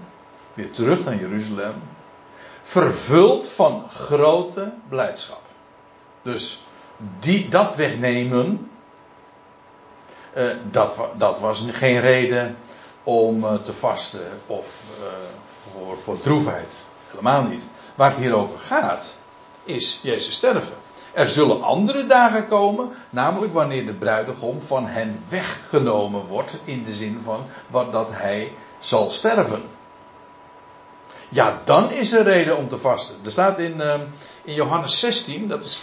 [0.54, 1.74] weer terug naar Jeruzalem.
[2.62, 5.42] Vervuld van grote blijdschap.
[6.22, 6.62] Dus
[7.18, 8.70] die, dat wegnemen,
[10.36, 12.56] uh, dat, dat, was geen reden
[13.02, 15.06] om uh, te vasten of uh,
[15.72, 16.76] voor, voor droefheid.
[17.10, 17.70] Helemaal niet.
[17.94, 19.18] Waar het hier over gaat,
[19.64, 20.76] is Jezus sterven.
[21.12, 26.94] Er zullen andere dagen komen, namelijk wanneer de bruidegom van hen weggenomen wordt, in de
[26.94, 29.62] zin van wat dat hij zal sterven.
[31.28, 33.16] Ja, dan is er reden om te vasten.
[33.24, 33.82] Er staat in,
[34.44, 35.80] in Johannes 16, dat, is,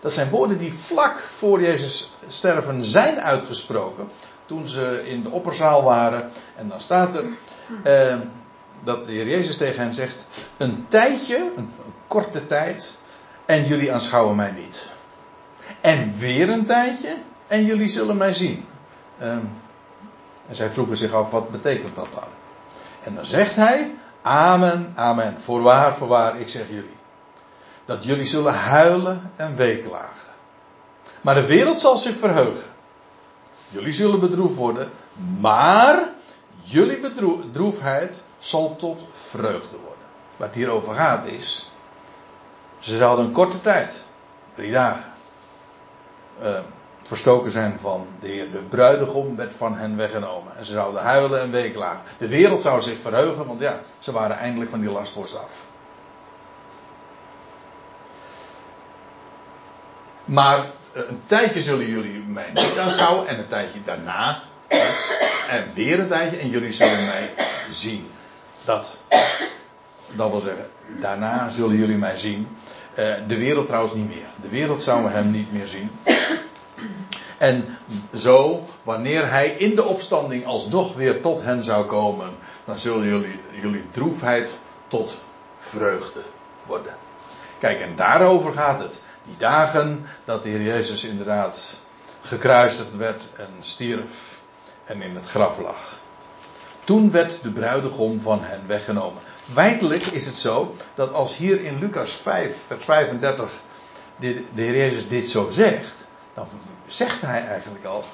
[0.00, 4.08] dat zijn woorden die vlak voor Jezus sterven zijn uitgesproken.
[4.46, 6.30] Toen ze in de opperzaal waren.
[6.56, 7.24] En dan staat er
[7.84, 8.20] uh,
[8.82, 11.72] dat de Heer Jezus tegen hen zegt: Een tijdje, een,
[12.06, 12.98] korte tijd,
[13.46, 14.90] en jullie aanschouwen mij niet.
[15.80, 18.64] En weer een tijdje en jullie zullen mij zien.
[19.22, 19.52] Um,
[20.46, 22.28] en zij vroegen zich af, wat betekent dat dan?
[23.02, 26.99] En dan zegt hij, amen, amen, voorwaar, voorwaar, ik zeg jullie.
[27.90, 30.32] Dat jullie zullen huilen en weeklagen.
[31.20, 32.66] Maar de wereld zal zich verheugen.
[33.68, 34.90] Jullie zullen bedroefd worden,
[35.40, 36.10] maar
[36.62, 40.04] jullie bedroefdheid zal tot vreugde worden.
[40.36, 41.70] Wat het hier over gaat is,
[42.78, 44.02] ze zouden een korte tijd,
[44.54, 45.12] drie dagen,
[46.42, 46.58] uh,
[47.02, 48.50] verstoken zijn van de Heer.
[48.50, 50.56] De bruidegom werd van hen weggenomen.
[50.56, 52.02] En ze zouden huilen en weeklagen.
[52.18, 55.68] De wereld zou zich verheugen, want ja, ze waren eindelijk van die lastpost af.
[60.30, 64.42] Maar eh, een tijdje zullen jullie mij niet aanschouwen en een tijdje daarna.
[65.48, 67.30] En weer een tijdje en jullie zullen mij
[67.70, 68.10] zien.
[68.64, 69.00] Dat,
[70.12, 70.66] dat wil zeggen,
[71.00, 72.56] daarna zullen jullie mij zien.
[72.98, 74.26] Uh, de wereld trouwens niet meer.
[74.40, 75.90] De wereld zou hem niet meer zien.
[77.38, 77.78] En
[78.14, 82.30] zo, wanneer hij in de opstanding alsnog weer tot hen zou komen,
[82.64, 84.54] dan zullen jullie, jullie droefheid
[84.88, 85.20] tot
[85.58, 86.20] vreugde
[86.66, 86.94] worden.
[87.58, 89.02] Kijk, en daarover gaat het.
[89.30, 91.80] Die dagen dat de Heer Jezus inderdaad
[92.20, 94.40] gekruisigd werd en stierf
[94.84, 95.98] en in het graf lag.
[96.84, 99.22] Toen werd de bruidegom van hen weggenomen.
[99.52, 103.52] Feitelijk is het zo dat als hier in Lucas 5, vers 35
[104.16, 106.48] de, de Heer Jezus dit zo zegt, dan
[106.86, 108.04] zegt hij eigenlijk al,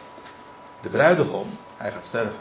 [0.80, 2.40] de bruidegom, hij gaat sterven.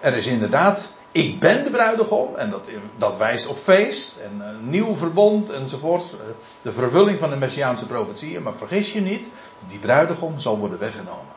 [0.00, 4.70] Er is inderdaad, ik ben de bruidegom, en dat, dat wijst op feest, en een
[4.70, 6.14] nieuw verbond enzovoort,
[6.62, 9.28] de vervulling van de Messiaanse profetieën, maar vergis je niet,
[9.66, 11.34] die bruidegom zal worden weggenomen.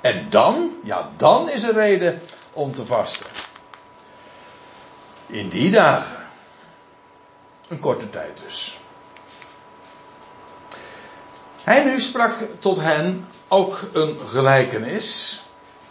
[0.00, 2.20] En dan, ja, dan is er reden
[2.52, 3.26] om te vasten.
[5.26, 6.24] In die dagen.
[7.68, 8.78] Een korte tijd dus.
[11.62, 15.40] Hij nu sprak tot hen ook een gelijkenis.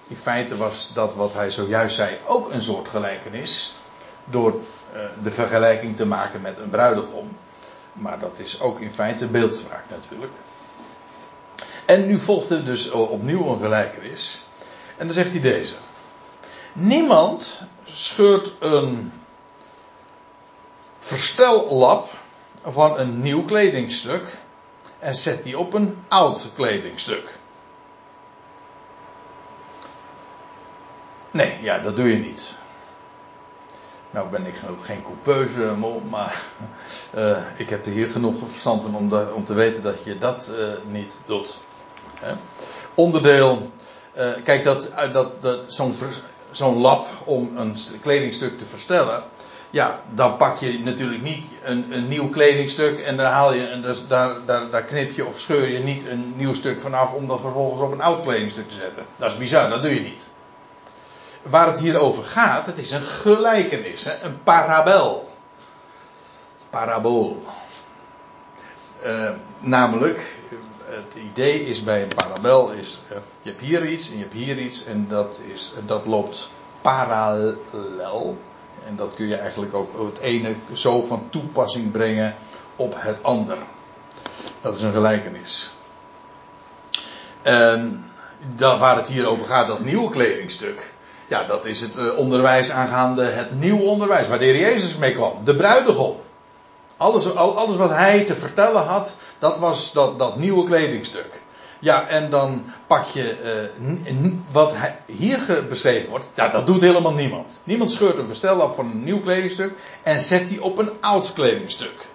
[0.07, 3.75] In feite was dat wat hij zojuist zei ook een soort gelijkenis.
[4.25, 7.37] Door uh, de vergelijking te maken met een bruidegom.
[7.93, 10.33] Maar dat is ook in feite beeldspraak natuurlijk.
[11.85, 14.45] En nu volgt er dus opnieuw een gelijkenis.
[14.97, 15.75] En dan zegt hij deze.
[16.73, 19.11] Niemand scheurt een
[20.99, 22.09] verstellap
[22.63, 24.23] van een nieuw kledingstuk
[24.99, 27.37] en zet die op een oud kledingstuk.
[31.35, 32.57] Nee, ja, dat doe je niet.
[34.11, 35.75] Nou ben ik geen coupeuse,
[36.09, 36.41] maar
[37.15, 40.51] uh, ik heb er hier genoeg verstand van om, om te weten dat je dat
[40.57, 41.57] uh, niet doet.
[42.21, 42.33] Hè?
[42.93, 43.71] Onderdeel,
[44.17, 45.95] uh, kijk dat, dat, dat zo'n
[46.51, 49.23] zo'n lap om een kledingstuk te verstellen,
[49.69, 53.81] ja, dan pak je natuurlijk niet een, een nieuw kledingstuk en daar haal je, en
[53.81, 57.27] dus daar, daar, daar knip je of scheur je niet een nieuw stuk vanaf om
[57.27, 59.05] dat vervolgens op een oud kledingstuk te zetten.
[59.17, 60.33] Dat is bizar, dat doe je niet.
[61.49, 64.21] Waar het hier over gaat, het is een gelijkenis, hè?
[64.21, 65.33] een parabel.
[66.69, 67.43] Parabool.
[69.05, 69.29] Uh,
[69.59, 70.37] namelijk,
[70.83, 74.33] het idee is bij een parabel is, uh, je hebt hier iets en je hebt
[74.33, 76.49] hier iets en dat, is, dat loopt
[76.81, 78.37] parallel.
[78.85, 82.35] En dat kun je eigenlijk ook het ene zo van toepassing brengen
[82.75, 83.57] op het ander.
[84.61, 85.73] Dat is een gelijkenis.
[87.41, 88.05] En
[88.55, 90.93] dat, waar het hier over gaat, dat nieuwe kledingstuk.
[91.27, 94.27] Ja, dat is het eh, onderwijs aangaande het nieuwe onderwijs.
[94.27, 95.45] Waar de Heer Jezus mee kwam.
[95.45, 96.15] De bruidegom.
[96.97, 101.41] Alles, alles wat hij te vertellen had, dat was dat, dat nieuwe kledingstuk.
[101.79, 106.25] Ja, en dan pak je uh, wat hier beschreven wordt.
[106.33, 107.61] Ja, dat doet helemaal niemand.
[107.63, 112.07] Niemand scheurt een verstellap van een nieuw kledingstuk en zet die op een oud kledingstuk.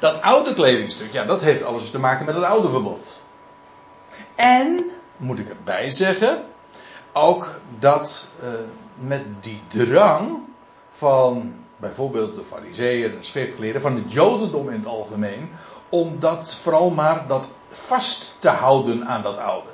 [0.00, 3.06] Dat oude kledingstuk, ja, dat heeft alles te maken met het oude verbod.
[4.34, 6.44] En, moet ik erbij zeggen,
[7.18, 8.48] ook dat uh,
[8.94, 10.38] met die drang
[10.90, 15.50] van bijvoorbeeld de fariseeën en schriftgeleerden, van het jodendom in het algemeen,
[15.88, 19.68] om dat vooral maar dat vast te houden aan dat oude.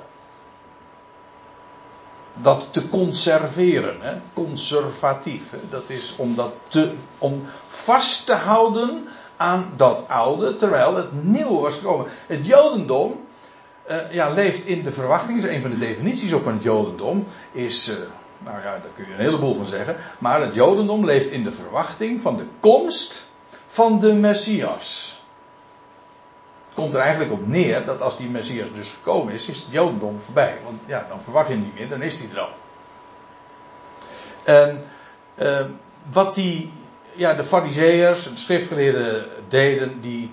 [2.33, 4.15] Dat te conserveren, hè?
[4.33, 5.51] conservatief.
[5.51, 5.57] Hè?
[5.69, 11.61] Dat is om, dat te, om vast te houden aan dat oude, terwijl het nieuwe
[11.61, 12.05] was gekomen.
[12.27, 13.24] Het Jodendom
[13.89, 17.25] uh, ja, leeft in de verwachting, is een van de definities ook van het Jodendom,
[17.51, 17.95] is, uh,
[18.37, 21.51] nou ja, daar kun je een heleboel van zeggen, maar het Jodendom leeft in de
[21.51, 23.23] verwachting van de komst
[23.65, 25.15] van de Messias
[26.75, 30.19] komt er eigenlijk op neer dat als die Messias dus gekomen is, is het Jodendom
[30.19, 30.57] voorbij.
[30.63, 32.49] Want ja, dan verwacht je hem niet meer, dan is hij er al.
[34.43, 34.83] En
[35.35, 35.65] uh,
[36.11, 36.71] wat die,
[37.13, 40.31] ja, de fariseërs, de schriftgeleerden deden, die,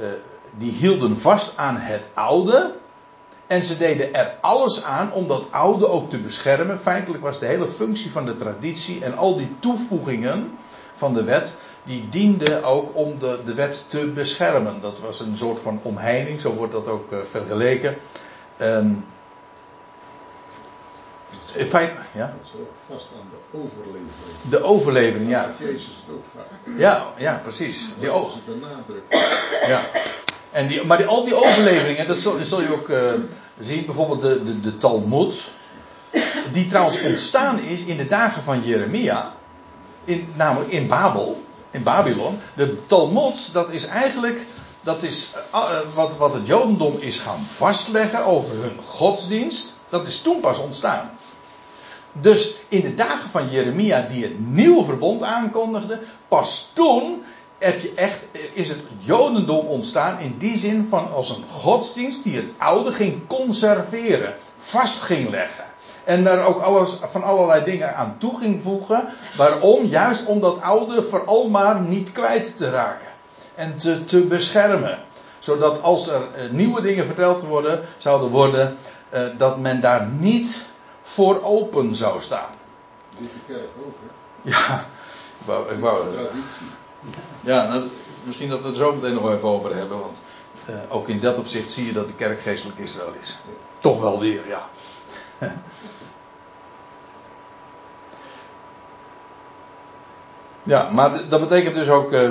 [0.00, 0.06] uh,
[0.50, 2.74] die hielden vast aan het oude.
[3.50, 6.80] En ze deden er alles aan om dat oude ook te beschermen.
[6.80, 10.58] Feitelijk was de hele functie van de traditie en al die toevoegingen
[10.94, 14.80] van de wet, die diende ook om de, de wet te beschermen.
[14.80, 17.96] Dat was een soort van omheining, zo wordt dat ook uh, vergeleken.
[18.60, 19.04] Um,
[21.54, 22.34] in feite, ja.
[22.38, 24.48] Dat is ook vast aan de overlevering.
[24.50, 25.54] De overlevering, ja.
[25.58, 26.76] Jezus het ook vaak.
[26.76, 27.88] Ja, ja, precies.
[27.98, 28.34] Die oog.
[28.34, 29.02] is de nadruk.
[29.66, 29.80] Ja.
[30.50, 33.12] En maar die, al die overleveringen, dat zul, je ook uh,
[33.60, 35.34] zien, bijvoorbeeld de, de, de Talmud,
[36.52, 39.32] die trouwens ontstaan is in de dagen van Jeremia,
[40.04, 42.38] in, namelijk in Babel, in Babylon.
[42.54, 44.40] De Talmud, dat is eigenlijk,
[44.80, 50.22] dat is uh, wat, wat het Jodendom is gaan vastleggen over hun godsdienst, dat is
[50.22, 51.10] toen pas ontstaan.
[52.12, 57.22] Dus in de dagen van Jeremia, die het nieuwe verbond aankondigde, pas toen
[57.60, 58.20] heb je echt,
[58.52, 63.26] is het Jodendom ontstaan in die zin van als een godsdienst die het oude ging
[63.26, 65.64] conserveren, vast ging leggen.
[66.04, 69.08] En daar ook alles, van allerlei dingen aan toe ging voegen.
[69.36, 69.84] Waarom?
[69.84, 73.08] Juist om dat oude vooral maar niet kwijt te raken.
[73.54, 74.98] En te, te beschermen.
[75.38, 78.76] Zodat als er uh, nieuwe dingen verteld worden, zouden worden,
[79.14, 80.66] uh, dat men daar niet
[81.02, 82.50] voor open zou staan.
[83.18, 84.50] Ook, hè?
[84.50, 84.86] Ja,
[85.40, 86.79] ik wou, ik wou, Traditie.
[87.40, 87.88] Ja, nou,
[88.22, 89.98] misschien dat we het zo meteen nog even over hebben.
[89.98, 90.20] Want
[90.70, 93.38] uh, ook in dat opzicht zie je dat de kerk geestelijk Israël is.
[93.80, 94.68] Toch wel weer, ja.
[100.62, 102.30] Ja, maar dat betekent dus ook uh, uh,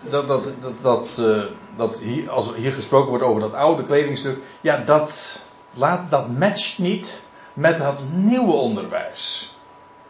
[0.00, 1.42] dat, dat, dat, dat, uh,
[1.76, 5.40] dat hier, als hier gesproken wordt over dat oude kledingstuk, ja, dat,
[5.72, 9.54] laat, dat matcht niet met dat nieuwe onderwijs.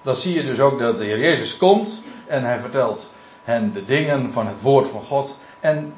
[0.03, 3.11] Dan zie je dus ook dat de Heer Jezus komt en hij vertelt
[3.45, 5.37] hen de dingen van het woord van God.
[5.61, 5.95] En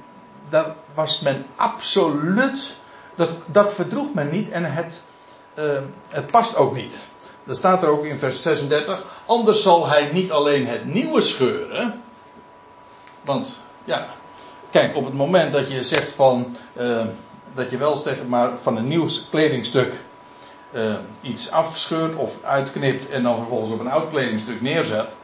[0.49, 2.77] dat was men absoluut,
[3.14, 5.03] dat, dat verdroeg men niet en het,
[6.09, 7.03] het past ook niet.
[7.45, 9.05] Dat staat er ook in vers 36.
[9.27, 12.03] Anders zal hij niet alleen het nieuwe scheuren.
[13.20, 14.07] Want ja,
[14.70, 16.57] kijk, op het moment dat je zegt van.
[16.77, 17.05] Uh,
[17.55, 19.95] dat je wel zegt, maar van een nieuw kledingstuk.
[20.72, 25.16] Uh, iets afscheurt of uitknipt en dan vervolgens op een oud kledingstuk neerzet.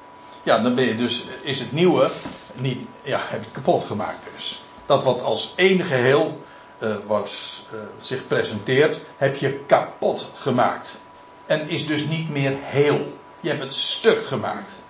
[0.42, 2.10] Ja, dan ben je dus, is het nieuwe
[2.54, 4.62] niet, ja, heb je het kapot gemaakt dus.
[4.86, 6.40] Dat wat als één geheel
[6.78, 7.64] uh, was,
[7.98, 11.00] zich presenteert, heb je kapot gemaakt.
[11.46, 13.18] En is dus niet meer heel.
[13.40, 14.84] Je hebt het stuk gemaakt.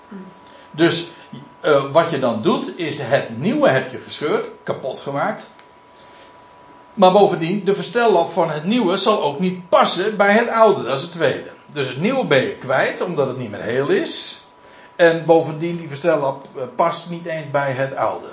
[0.70, 1.06] Dus
[1.64, 5.50] uh, wat je dan doet, is het nieuwe heb je gescheurd, kapot gemaakt.
[6.94, 10.82] Maar bovendien, de verstellap van het nieuwe zal ook niet passen bij het oude.
[10.82, 11.50] Dat is het tweede.
[11.66, 14.41] Dus het nieuwe ben je kwijt, omdat het niet meer heel is.
[15.02, 18.26] En bovendien, die verstellap uh, past niet eens bij het oude.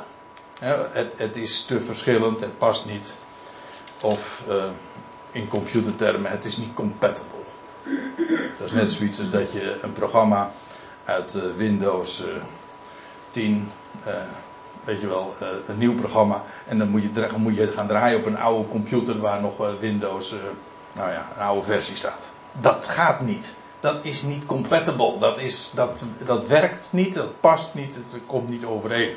[0.60, 3.18] Het, het, is te verschillend, het past niet.
[4.02, 4.64] Of uh,
[5.32, 7.44] in computertermen, het is niet compatible.
[8.58, 10.52] Dat is net zoiets als dat je een programma
[11.06, 12.28] uit uh, Windows uh,
[13.30, 13.72] 10,
[14.08, 14.14] uh,
[14.84, 15.36] weet je wel,
[15.68, 16.44] een nieuw programma.
[16.68, 20.36] En dan moet je, moet je gaan draaien op een oude computer waar nog Windows,
[20.96, 22.32] nou ja, een oude versie staat.
[22.62, 23.56] Dat gaat niet.
[23.80, 25.18] Dat is niet compatible.
[25.18, 29.16] Dat, is, dat, dat werkt niet, dat past niet, het komt niet overeen.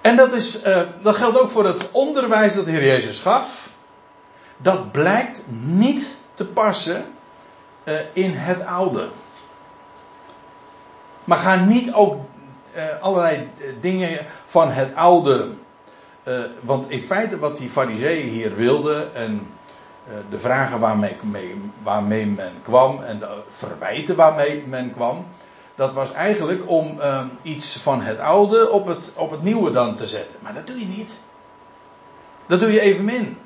[0.00, 0.62] En dat, is,
[1.02, 3.70] dat geldt ook voor het onderwijs dat de Heer Jezus gaf.
[4.56, 7.04] Dat blijkt niet te passen
[7.84, 9.08] uh, in het oude.
[11.24, 12.24] Maar ga niet ook
[12.76, 15.48] uh, allerlei dingen van het oude.
[16.60, 19.46] Want in feite wat die fariseeën hier wilden en
[20.30, 25.26] de vragen waarmee, mee, waarmee, men kwam en de verwijten waarmee men kwam.
[25.74, 27.00] Dat was eigenlijk om
[27.42, 30.38] iets van het oude op het, op het nieuwe dan te zetten.
[30.42, 31.20] Maar dat doe je niet.
[32.46, 33.38] Dat doe je evenmin.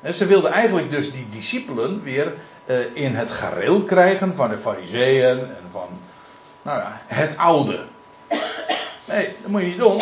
[0.00, 2.34] En ze wilden eigenlijk dus die discipelen weer
[2.66, 5.88] uh, in het gareel krijgen van de fariseeën en van
[6.62, 7.84] nou ja, het oude.
[9.04, 10.00] Nee, dat moet je niet doen.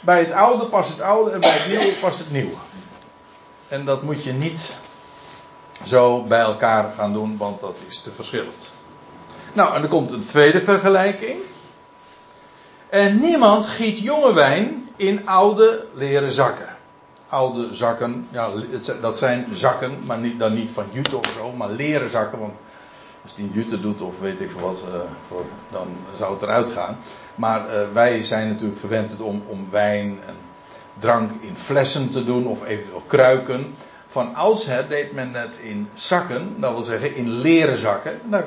[0.00, 2.54] Bij het oude past het oude en bij het nieuwe past het nieuwe.
[3.74, 4.76] En dat moet je niet
[5.82, 8.72] zo bij elkaar gaan doen, want dat is te verschillend.
[9.52, 11.38] Nou, en er komt een tweede vergelijking.
[12.88, 16.72] En niemand giet jonge wijn in oude leren zakken
[17.28, 18.26] oude zakken.
[18.30, 18.48] Ja,
[19.00, 22.38] dat zijn zakken, maar niet, dan niet van jute of zo, maar leren zakken.
[22.38, 22.54] Want
[23.22, 26.98] als die jute doet of weet ik wat, uh, voor, dan zou het eruit gaan.
[27.34, 30.34] Maar uh, wij zijn natuurlijk verwend om, om wijn en
[30.98, 33.74] drank in flessen te doen of eventueel kruiken.
[34.06, 38.20] Van oudsher deed men het in zakken, dat wil zeggen in leren zakken.
[38.24, 38.44] Nou,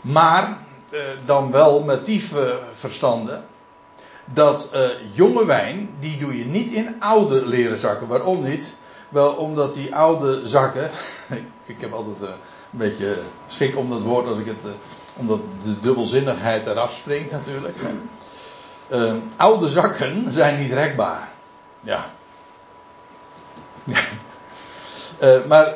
[0.00, 0.56] maar
[0.90, 2.24] uh, dan wel met die
[2.74, 3.44] verstanden
[4.24, 4.80] dat uh,
[5.12, 8.06] jonge wijn, die doe je niet in oude leren zakken.
[8.06, 8.76] Waarom niet?
[9.08, 10.90] Wel omdat die oude zakken.
[11.64, 12.28] ik heb altijd uh,
[12.72, 14.64] een beetje schik om dat woord als ik het.
[15.16, 17.76] Omdat de dubbelzinnigheid eraf springt natuurlijk.
[19.36, 21.28] oude zakken zijn niet rekbaar.
[21.80, 22.10] Ja.
[25.48, 25.74] maar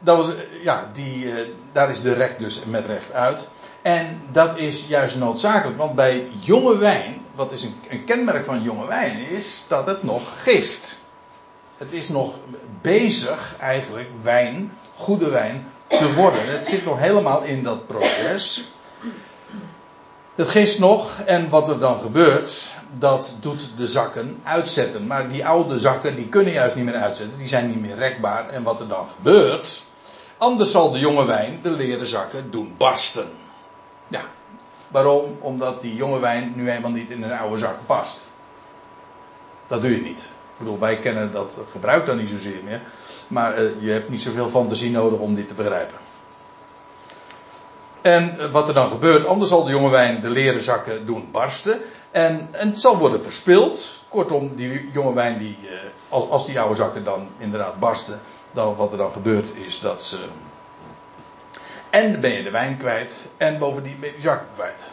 [0.00, 1.34] dat was, ja, die,
[1.72, 3.48] daar is de rek dus met recht uit.
[3.82, 8.62] En dat is juist noodzakelijk, want bij jonge wijn wat is een, een kenmerk van
[8.62, 10.98] jonge wijn, is dat het nog gist.
[11.76, 12.38] Het is nog
[12.80, 16.40] bezig eigenlijk wijn, goede wijn, te worden.
[16.46, 18.68] Het zit nog helemaal in dat proces.
[20.34, 25.06] Het gist nog en wat er dan gebeurt, dat doet de zakken uitzetten.
[25.06, 28.48] Maar die oude zakken die kunnen juist niet meer uitzetten, die zijn niet meer rekbaar.
[28.48, 29.82] En wat er dan gebeurt,
[30.38, 33.28] anders zal de jonge wijn de leren zakken doen barsten.
[34.08, 34.24] Ja,
[34.88, 35.36] waarom?
[35.40, 38.30] Omdat die jonge wijn nu eenmaal niet in een oude zak past.
[39.66, 40.20] Dat doe je niet.
[40.20, 42.80] Ik bedoel, wij kennen dat gebruik dan niet zozeer meer.
[43.28, 45.96] Maar uh, je hebt niet zoveel fantasie nodig om dit te begrijpen.
[48.02, 51.80] En wat er dan gebeurt, anders zal de jonge wijn de leren zakken doen barsten.
[52.10, 54.02] En, het zal worden verspild.
[54.08, 55.70] Kortom, die jonge wijn, die, uh,
[56.08, 58.20] als, als die oude zakken dan inderdaad barsten,
[58.52, 60.18] dan wat er dan gebeurt is dat ze.
[61.90, 64.90] En ben je de wijn kwijt, en bovendien ben je die zakken kwijt.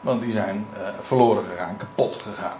[0.00, 2.58] Want die zijn uh, verloren gegaan, kapot gegaan.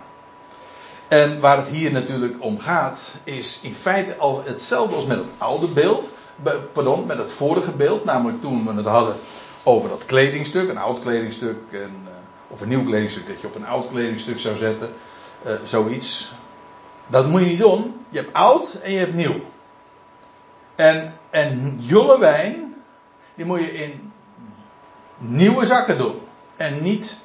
[1.09, 5.31] En waar het hier natuurlijk om gaat, is in feite al hetzelfde als met het
[5.39, 6.09] oude beeld.
[6.73, 9.15] Pardon, met het vorige beeld, namelijk toen we het hadden
[9.63, 12.16] over dat kledingstuk, een oud kledingstuk, en, uh,
[12.49, 14.95] of een nieuw kledingstuk dat je op een oud kledingstuk zou zetten,
[15.47, 16.33] uh, zoiets.
[17.07, 18.01] Dat moet je niet doen.
[18.09, 19.41] Je hebt oud en je hebt nieuw.
[20.75, 22.75] En, en jonge wijn,
[23.35, 24.13] die moet je in
[25.17, 26.21] nieuwe zakken doen.
[26.57, 27.19] En niet,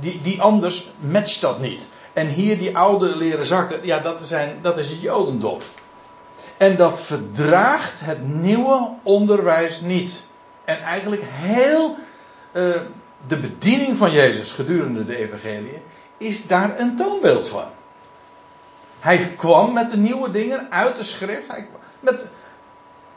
[0.00, 1.88] die, die anders matcht dat niet.
[2.12, 5.58] En hier die oude leren zakken, ja, dat, zijn, dat is het Jodendom.
[6.56, 10.26] En dat verdraagt het nieuwe onderwijs niet.
[10.64, 11.96] En eigenlijk heel
[12.52, 12.80] uh,
[13.26, 15.82] de bediening van Jezus gedurende de evangelie
[16.18, 17.66] is daar een toonbeeld van.
[19.00, 21.48] Hij kwam met de nieuwe dingen uit de schrift.
[21.48, 21.68] Hij
[22.00, 22.24] met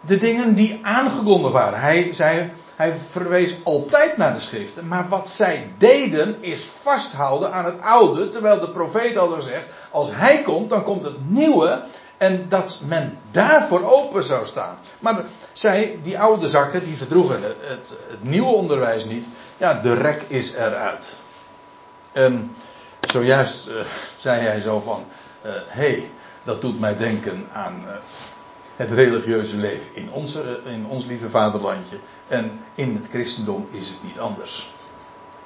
[0.05, 1.79] de dingen die aangekondigd waren.
[1.79, 4.87] Hij, zei, hij verwees altijd naar de schriften.
[4.87, 8.29] Maar wat zij deden is vasthouden aan het oude.
[8.29, 11.83] Terwijl de profeet al gezegd: als hij komt, dan komt het nieuwe.
[12.17, 14.77] En dat men daarvoor open zou staan.
[14.99, 19.27] Maar zij, die oude zakken, die verdroegen het, het, nieuwe onderwijs niet.
[19.57, 21.13] Ja, de rek is eruit.
[22.11, 22.55] En
[22.99, 23.73] zojuist uh,
[24.19, 25.05] zei hij zo van:
[25.41, 26.09] hé, uh, hey,
[26.43, 27.93] dat doet mij denken aan uh,
[28.75, 31.97] het religieuze leven in, onze, in ons lieve vaderlandje.
[32.27, 34.73] En in het christendom is het niet anders.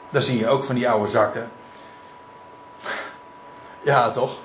[0.10, 1.51] Daar zie je ook van die oude zakken.
[3.82, 4.38] Ja, toch?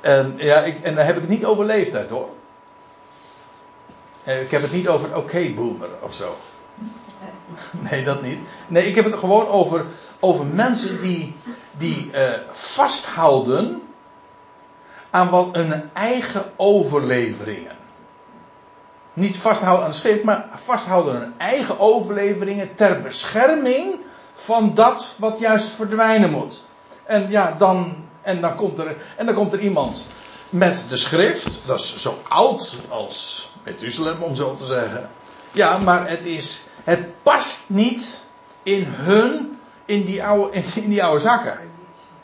[0.00, 2.28] En, ja, ik, en dan heb ik het niet over leeftijd hoor.
[4.24, 6.36] Ik heb het niet over oké okay boomer of zo.
[7.90, 8.40] Nee, dat niet.
[8.66, 9.86] Nee, ik heb het gewoon over,
[10.20, 11.36] over mensen die,
[11.78, 13.82] die uh, vasthouden
[15.10, 17.76] aan wat hun eigen overleveringen.
[19.12, 23.94] Niet vasthouden aan de schrift, maar vasthouden aan hun eigen overleveringen ter bescherming
[24.34, 26.64] van dat wat juist verdwijnen moet.
[27.04, 30.06] En ja, dan, en dan, komt, er, en dan komt er iemand
[30.48, 35.10] met de schrift, dat is zo oud als Methuselem om zo te zeggen.
[35.52, 38.20] Ja, maar het is, het past niet
[38.62, 41.58] in hun, in die oude, in die oude zakken.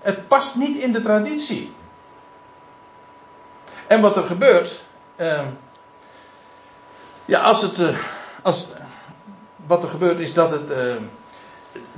[0.01, 1.75] Het past niet in de traditie.
[3.87, 4.85] En wat er gebeurt,
[5.17, 5.41] uh,
[7.25, 7.99] ja, als het, uh,
[8.43, 8.69] als,
[9.67, 10.95] wat er gebeurt is dat het uh,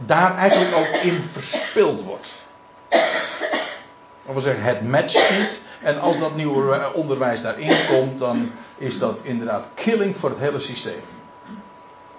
[0.05, 2.33] daar eigenlijk ook in verspild wordt.
[4.25, 5.61] Dat wil zeggen, het matcht niet.
[5.81, 10.59] En als dat nieuwe onderwijs daarin komt, dan is dat inderdaad killing voor het hele
[10.59, 11.01] systeem.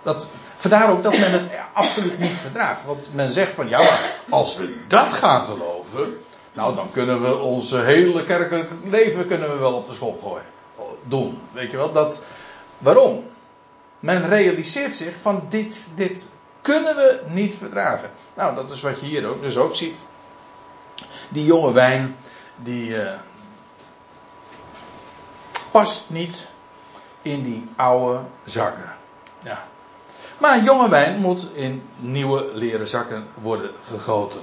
[0.02, 2.86] Dat, vandaar ook dat men het absoluut niet verdraagt.
[2.86, 6.18] Want men zegt van ja, maar als we dat gaan geloven,
[6.54, 10.52] nou dan kunnen we ons hele kerkelijke leven kunnen we wel op de schop gooien.
[11.04, 11.42] Doen.
[11.52, 12.24] Weet je wel, dat.
[12.78, 13.24] Waarom?
[14.00, 16.30] Men realiseert zich van dit, dit
[16.62, 18.10] kunnen we niet verdragen.
[18.34, 19.98] Nou, dat is wat je hier ook dus ook ziet.
[21.34, 22.16] Die jonge wijn,
[22.56, 23.14] die uh,
[25.72, 26.52] past niet
[27.22, 28.90] in die oude zakken.
[29.44, 29.68] Ja.
[30.38, 34.42] Maar jonge wijn moet in nieuwe leren zakken worden gegoten.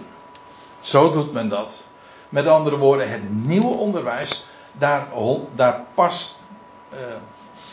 [0.81, 1.85] Zo doet men dat.
[2.29, 5.09] Met andere woorden, het nieuwe onderwijs, daar,
[5.55, 6.39] daar past,
[6.93, 6.99] uh,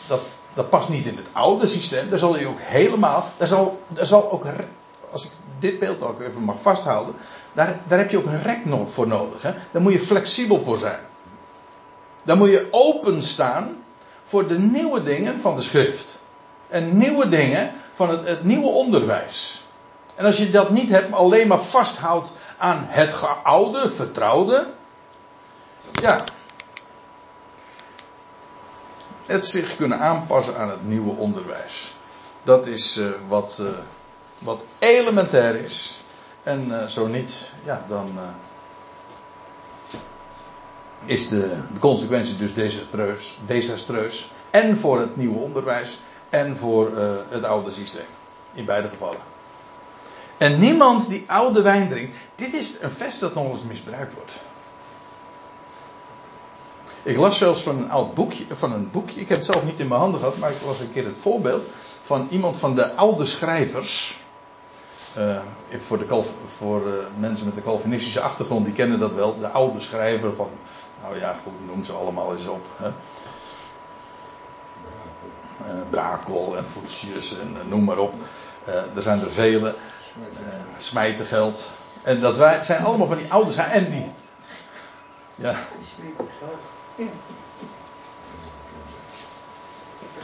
[0.06, 0.20] dat,
[0.54, 2.08] dat past niet in het oude systeem.
[2.08, 4.44] Daar zal je ook helemaal, daar zal, daar zal ook,
[5.10, 7.14] als ik dit beeld ook even mag vasthouden,
[7.52, 9.42] daar, daar heb je ook een rek voor nodig.
[9.42, 9.54] Hè?
[9.70, 11.00] Daar moet je flexibel voor zijn.
[12.22, 13.84] Daar moet je openstaan
[14.22, 16.18] voor de nieuwe dingen van de schrift.
[16.68, 19.64] En nieuwe dingen van het, het nieuwe onderwijs.
[20.14, 24.66] En als je dat niet hebt, alleen maar vasthoudt aan het oude, vertrouwde.
[25.92, 26.24] Ja.
[29.26, 31.94] Het zich kunnen aanpassen aan het nieuwe onderwijs.
[32.42, 33.68] Dat is uh, wat, uh,
[34.38, 35.96] wat elementair is.
[36.42, 38.18] En uh, zo niet, ja, dan,
[41.04, 44.30] is de, consequentie dus desastreus, desastreus.
[44.50, 48.06] En voor het nieuwe onderwijs en voor uh, het oude systeem.
[48.52, 49.20] In beide gevallen.
[50.38, 52.16] En niemand die oude wijn drinkt.
[52.34, 54.32] Dit is een vers dat nog eens misbruikt wordt.
[57.02, 59.20] Ik las zelfs van een oud boekje, van een boekje.
[59.20, 61.18] Ik heb het zelf niet in mijn handen gehad, maar ik las een keer het
[61.18, 61.64] voorbeeld
[62.02, 64.16] van iemand van de oude schrijvers.
[65.16, 65.38] Uh,
[65.78, 69.38] voor, de, voor uh, mensen met een Calvinistische achtergrond, die kennen dat wel.
[69.38, 70.50] De oude schrijver van,
[71.02, 72.66] nou ja, goed, noem ze allemaal eens op.
[72.76, 72.88] Hè.
[72.88, 72.94] Uh,
[75.90, 78.14] Brakel en Voetsjes en noem maar op.
[78.94, 79.74] er zijn er vele.
[80.78, 81.70] Smijtengeld.
[82.02, 83.84] En dat wij, zijn allemaal van die oude schrijvers.
[83.84, 84.12] En die.
[85.34, 85.54] Ja.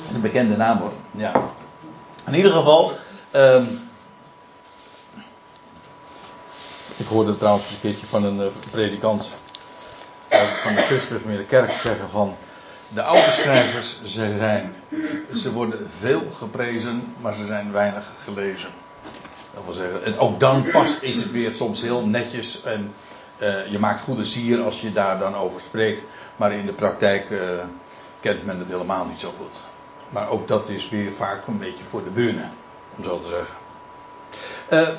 [0.08, 0.92] Is een bekende naam hoor.
[1.10, 1.32] Ja.
[2.26, 2.92] In ieder geval.
[3.32, 3.82] Um,
[6.96, 9.30] ik hoorde trouwens een keertje van een uh, predikant
[10.28, 12.36] van de Christelijke kerk zeggen van
[12.88, 14.74] de oude schrijvers, ze, zijn,
[15.34, 18.70] ze worden veel geprezen, maar ze zijn weinig gelezen.
[19.54, 22.92] Dat wil zeggen, het, ook dan pas is het weer soms heel netjes en
[23.38, 26.04] uh, je maakt goede sier als je daar dan over spreekt,
[26.36, 27.26] maar in de praktijk
[28.20, 29.60] kent men het helemaal niet zo goed.
[30.08, 32.48] Maar ook dat is weer vaak een beetje voor de bühne,
[32.96, 33.56] om zo te zeggen.
[34.72, 34.94] Uh,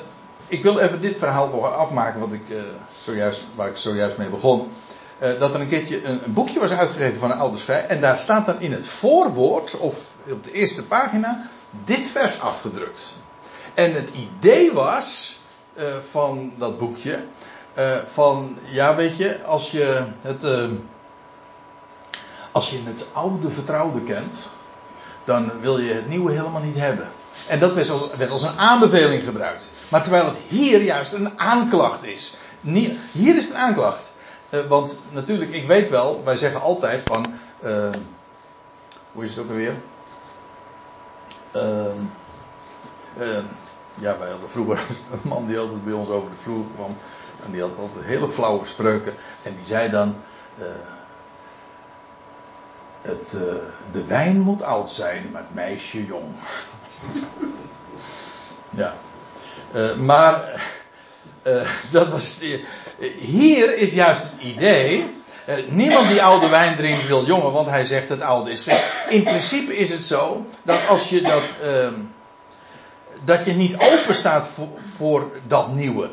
[0.46, 2.62] ik wil even dit verhaal nog afmaken wat ik, uh,
[3.00, 4.68] zojuist, waar ik zojuist mee begon.
[5.22, 7.90] Uh, dat er een keertje een, boekje was uitgegeven van een oude schrijver.
[7.90, 11.48] En daar staat dan in het voorwoord, of op de eerste pagina,
[11.84, 13.18] dit vers afgedrukt.
[13.74, 15.38] En het idee was
[15.74, 17.24] uh, van dat boekje.
[18.06, 20.46] van, ja weet je, als je het,
[22.52, 24.48] als je het oude vertrouwde kent
[25.26, 27.08] dan wil je het nieuwe helemaal niet hebben.
[27.48, 29.70] En dat werd als, werd als een aanbeveling gebruikt.
[29.88, 32.36] Maar terwijl het hier juist een aanklacht is.
[33.12, 34.12] hier is het een aanklacht.
[34.50, 37.34] Uh, want natuurlijk, ik weet wel, wij zeggen altijd van.
[37.64, 37.88] Uh,
[39.12, 39.74] hoe is het ook alweer?
[41.54, 41.86] Uh,
[43.94, 44.78] ja, wij hadden vroeger
[45.12, 46.96] een man die altijd bij ons over de vloer kwam.
[47.44, 49.14] En die had altijd hele flauwe spreuken.
[49.42, 50.16] En die zei dan.
[53.02, 53.40] Het, uh,
[53.92, 56.34] de wijn moet oud zijn, maar het meisje jong.
[58.80, 58.94] ja.
[59.74, 60.62] Uh, maar
[61.46, 62.38] uh, dat was.
[63.18, 65.14] hier is juist het idee.
[65.68, 68.66] niemand die oude wijn drinkt wil jongen, want hij zegt het oude is.
[69.08, 71.42] In principe is het zo dat als je dat.
[71.62, 71.94] Ehm,
[73.24, 76.10] dat je niet open staat voor, voor dat nieuwe.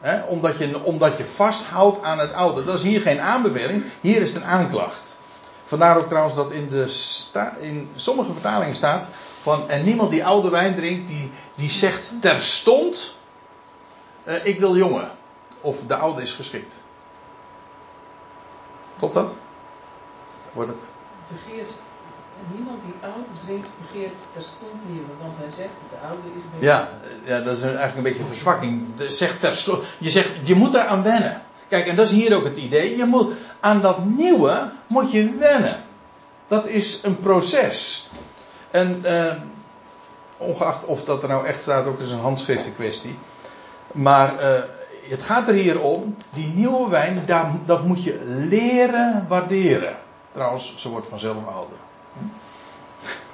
[0.00, 0.22] Hè?
[0.22, 2.64] Omdat, je, omdat je vasthoudt aan het oude.
[2.64, 5.18] Dat is hier geen aanbeveling, hier is het een aanklacht.
[5.62, 6.94] Vandaar ook trouwens dat in, de
[7.60, 9.08] in sommige vertalingen staat
[9.44, 13.16] van en niemand die oude wijn drinkt, die, die zegt terstond,
[14.24, 15.10] uh, ik wil jongen.
[15.60, 16.74] Of de oude is geschikt.
[18.98, 19.34] Klopt dat?
[20.52, 20.78] Wordt het?
[21.28, 21.70] Begeert,
[22.54, 25.08] niemand die oude drinkt, begeert terstond nieuwe.
[25.22, 26.68] Want hij zegt, de oude is beter.
[26.68, 26.88] Ja,
[27.24, 28.86] ja, dat is eigenlijk een beetje een verzwakking.
[29.08, 31.42] Zegt terstond, je, zegt, je moet eraan wennen.
[31.68, 32.96] Kijk, en dat is hier ook het idee.
[32.96, 35.84] Je moet, aan dat nieuwe moet je wennen.
[36.46, 38.08] Dat is een proces.
[38.74, 39.34] En eh,
[40.36, 43.18] ongeacht of dat er nou echt staat, ook is een handschriften kwestie.
[43.92, 44.62] Maar eh,
[45.08, 47.26] het gaat er hier om, die nieuwe wijn,
[47.66, 49.96] dat moet je leren waarderen.
[50.32, 51.76] Trouwens, ze wordt vanzelf ouder.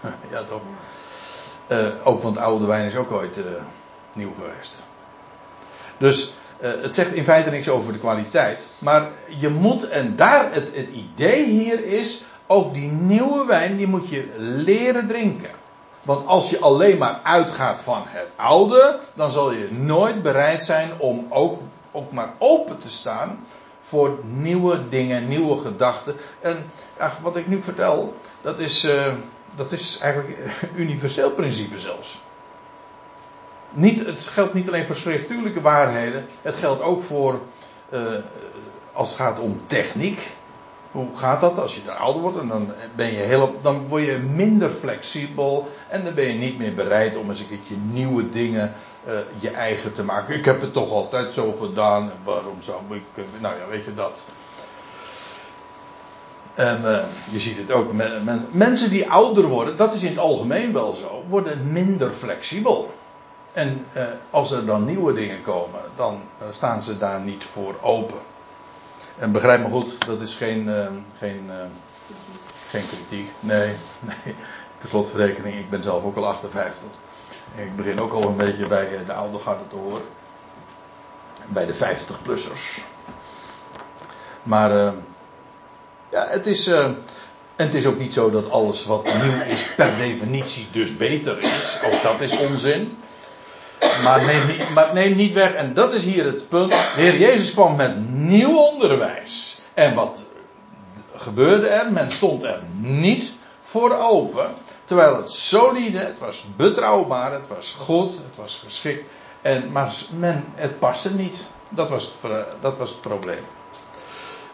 [0.30, 0.62] Ja, toch?
[1.68, 3.40] Uh, ook want oude wijn is ook ooit
[4.12, 4.82] nieuw geweest.
[5.98, 8.68] Dus het zegt in feite niks over de kwaliteit.
[8.78, 13.86] Maar je moet, en daar het, het idee hier is, ook die nieuwe wijn, die
[13.86, 15.50] moet je leren drinken.
[16.02, 20.90] Want als je alleen maar uitgaat van het oude, dan zal je nooit bereid zijn
[20.98, 21.60] om ook,
[22.10, 23.44] maar open te staan
[23.80, 26.16] voor nieuwe dingen, nieuwe gedachten.
[26.40, 29.12] En ach, wat ik nu vertel, dat is, uh,
[29.54, 32.20] dat is eigenlijk een universeel principe zelfs.
[33.70, 37.40] Niet, het geldt niet alleen voor schriftuurlijke waarheden, het geldt ook voor
[37.90, 38.00] uh,
[38.92, 40.38] als het gaat om techniek.
[40.90, 44.18] Hoe gaat dat als je ouder wordt en dan, ben je heel, dan word je
[44.18, 48.72] minder flexibel en dan ben je niet meer bereid om eens een keertje nieuwe dingen
[49.06, 50.34] uh, je eigen te maken.
[50.34, 54.24] Ik heb het toch altijd zo gedaan, waarom zou ik, nou ja, weet je dat.
[56.54, 56.98] En uh,
[57.30, 57.92] je ziet het ook,
[58.50, 62.90] mensen die ouder worden, dat is in het algemeen wel zo, worden minder flexibel.
[63.52, 63.86] En
[64.30, 66.20] als er dan nieuwe dingen komen, dan
[66.50, 68.18] staan ze daar niet voor open.
[69.20, 70.86] En begrijp me goed, dat is geen, uh,
[71.18, 71.50] geen,
[72.68, 73.30] geen kritiek.
[73.40, 73.66] Nee,
[74.00, 74.34] nee.
[74.82, 76.88] De slotverrekening, ik ben zelf ook al 58.
[77.56, 80.02] En ik begin ook al een beetje bij de oude te horen.
[81.46, 82.80] Bij de 50-plussers.
[84.42, 84.94] Maar
[86.10, 86.66] Ja, het is.
[86.66, 86.90] eh,
[87.56, 91.78] het is ook niet zo dat alles wat nieuw is per definitie dus beter is.
[91.84, 92.98] Ook dat is onzin.
[94.02, 94.46] Maar neem,
[94.94, 96.70] niet, niet weg, en dat is hier het punt.
[96.70, 99.60] De Heer Jezus kwam met nieuw onderwijs.
[99.74, 100.22] En wat
[101.16, 101.92] gebeurde er?
[101.92, 104.54] Men stond er niet voor open.
[104.84, 109.04] Terwijl het solide, het was betrouwbaar, het was goed, het was geschikt.
[109.42, 111.46] En, maar men, het paste niet.
[111.68, 113.44] Dat was het, dat was het probleem.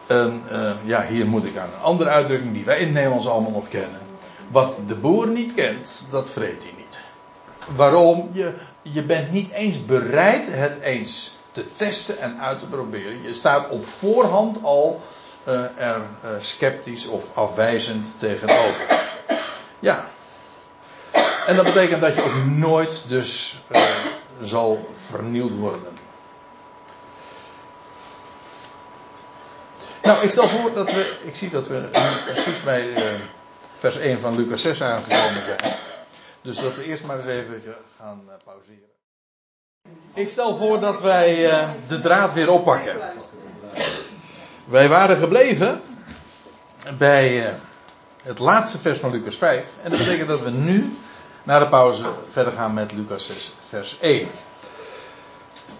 [0.07, 3.27] En, eh, ja, hier moet ik aan een andere uitdrukking die wij in het Nederlands
[3.27, 3.99] allemaal nog kennen.
[4.47, 6.76] Wat de boer niet kent, dat vreet hij.
[7.75, 8.29] Waarom?
[8.33, 13.23] Je, je bent niet eens bereid het eens te testen en uit te proberen.
[13.23, 15.01] Je staat op voorhand al
[15.43, 18.99] eh, er eh, sceptisch of afwijzend tegenover.
[19.79, 20.05] Ja.
[21.45, 23.81] En dat betekent dat je ook nooit dus eh,
[24.41, 25.97] zal vernieuwd worden.
[30.01, 31.19] Nou, ik stel voor dat we.
[31.23, 31.89] Ik zie dat we
[32.25, 32.93] precies bij
[33.75, 35.75] vers 1 van Lucas 6 aangekomen zijn.
[36.47, 37.61] Dus dat we eerst maar eens even
[37.97, 38.89] gaan eh, pauzeren.
[40.13, 42.95] Ik stel voor dat wij eh, de draad weer oppakken.
[44.65, 45.81] Wij waren gebleven
[46.97, 47.53] bij eh,
[48.21, 49.65] het laatste vers van Lucas 5.
[49.83, 50.93] En dat betekent dat we nu,
[51.43, 54.27] na de pauze, verder gaan met Lucas 6, vers 1.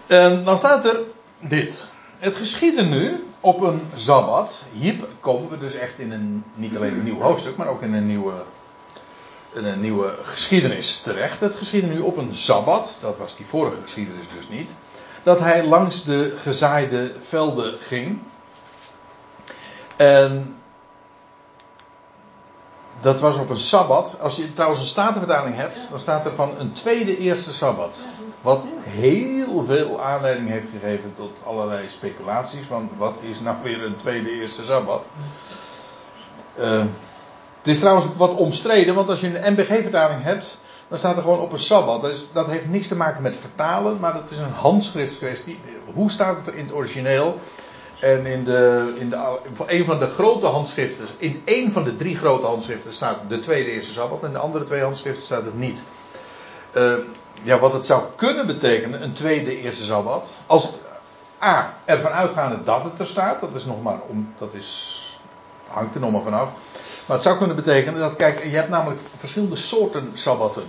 [0.06, 1.00] En dan staat er
[1.38, 1.88] dit.
[2.18, 4.64] Het geschiedde nu op een sabbat.
[4.72, 7.94] Hier komen we dus echt in een, niet alleen een nieuw hoofdstuk, maar ook in
[7.94, 8.32] een nieuwe,
[9.52, 11.40] een nieuwe geschiedenis terecht.
[11.40, 14.70] Het geschiedde nu op een sabbat, dat was die vorige geschiedenis dus niet,
[15.22, 18.18] dat hij langs de gezaaide velden ging.
[19.96, 20.56] En
[23.00, 24.18] dat was op een sabbat.
[24.20, 28.00] Als je trouwens een statenvertaling hebt, dan staat er van een tweede eerste sabbat.
[28.40, 32.66] Wat heel veel aanleiding heeft gegeven tot allerlei speculaties.
[32.66, 35.08] Van wat is nou weer een tweede eerste sabbat?
[36.54, 36.84] Eh,
[37.68, 40.58] het is trouwens wat omstreden, want als je een MBG-vertaling hebt,
[40.88, 42.28] dan staat er gewoon op een sabbat.
[42.32, 45.60] Dat, heeft niks te maken met vertalen, maar dat is een handschriftkwestie.
[45.94, 47.38] Hoe staat het er in het origineel?
[48.00, 52.16] En in, de, in de, een van de grote handschriften, in één van de drie
[52.16, 55.58] grote handschriften staat de tweede eerste sabbat, en in de andere twee handschriften staat het
[55.58, 55.82] niet.
[56.72, 56.92] Eh,
[57.42, 60.72] ja, wat het zou kunnen betekenen, een tweede eerste sabbat, als
[61.42, 65.20] A, ervan uitgaande dat het er staat, dat is nog maar om, dat is,
[65.66, 66.48] hangt er nog maar vanaf.
[67.08, 70.64] Maar het zou kunnen betekenen dat, kijk, je hebt namelijk verschillende soorten sabbatten.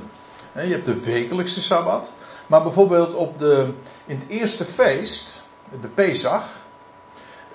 [0.53, 2.13] Je hebt de wekelijkse sabbat,
[2.47, 3.73] maar bijvoorbeeld op de,
[4.05, 5.43] in het eerste feest,
[5.81, 6.43] de Pesach,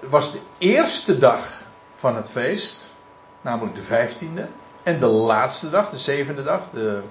[0.00, 1.62] was de eerste dag
[1.96, 2.92] van het feest,
[3.40, 4.48] namelijk de vijftiende,
[4.82, 7.02] en de laatste dag, de zevende dag, de,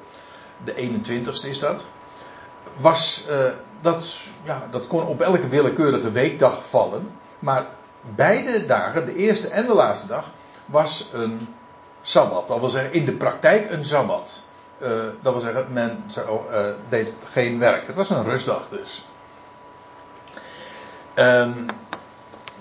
[0.64, 1.86] de 21ste is dat,
[2.78, 3.52] was, eh,
[3.82, 7.10] dat, ja, dat kon op elke willekeurige weekdag vallen,
[7.40, 7.68] maar
[8.16, 10.32] beide dagen, de eerste en de laatste dag,
[10.66, 11.48] was een
[12.04, 12.48] sabbat.
[12.48, 14.44] Dat wil zeggen, in de praktijk een sabbat.
[14.80, 14.90] Eh,
[15.22, 17.88] dat wil zeggen, men zou, eh, deed geen werk.
[17.88, 19.06] Het was een rustdag dus.
[21.14, 21.52] Ehm,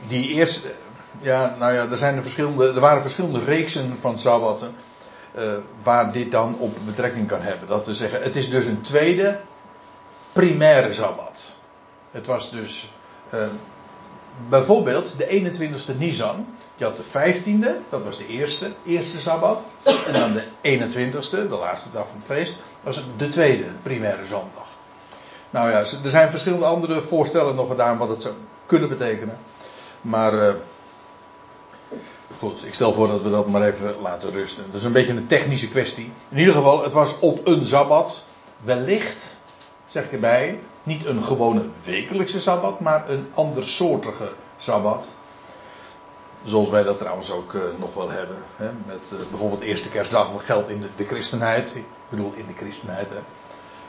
[0.06, 0.68] die eerste,
[1.20, 4.74] ja, nou ja, er, zijn er, verschillende, er waren verschillende reeksen van sabbatten.
[5.34, 7.68] eh, waar dit dan op betrekking kan hebben.
[7.68, 9.40] Dat wil zeggen, het is dus een tweede
[10.32, 11.52] primaire sabbat.
[12.10, 12.92] Het was dus
[13.30, 13.38] eh,
[14.48, 16.46] bijvoorbeeld de 21ste Nisan.
[16.82, 19.60] Je had de 15e, dat was de eerste, eerste sabbat.
[20.06, 24.66] En dan de 21ste, de laatste dag van het feest, was de tweede primaire zondag.
[25.50, 28.34] Nou ja, er zijn verschillende andere voorstellen nog gedaan wat het zou
[28.66, 29.38] kunnen betekenen.
[30.00, 30.54] Maar eh,
[32.38, 34.64] goed, ik stel voor dat we dat maar even laten rusten.
[34.66, 36.12] Dat is een beetje een technische kwestie.
[36.28, 38.24] In ieder geval, het was op een sabbat.
[38.64, 39.36] Wellicht,
[39.88, 45.06] zeg ik erbij, niet een gewone wekelijkse sabbat, maar een andersoortige sabbat.
[46.44, 48.36] Zoals wij dat trouwens ook eh, nog wel hebben.
[48.56, 48.70] Hè?
[48.86, 51.76] Met eh, bijvoorbeeld eerste kerstdag, wat geldt in de, christenheid.
[51.76, 53.10] Ik bedoel in de christenheid,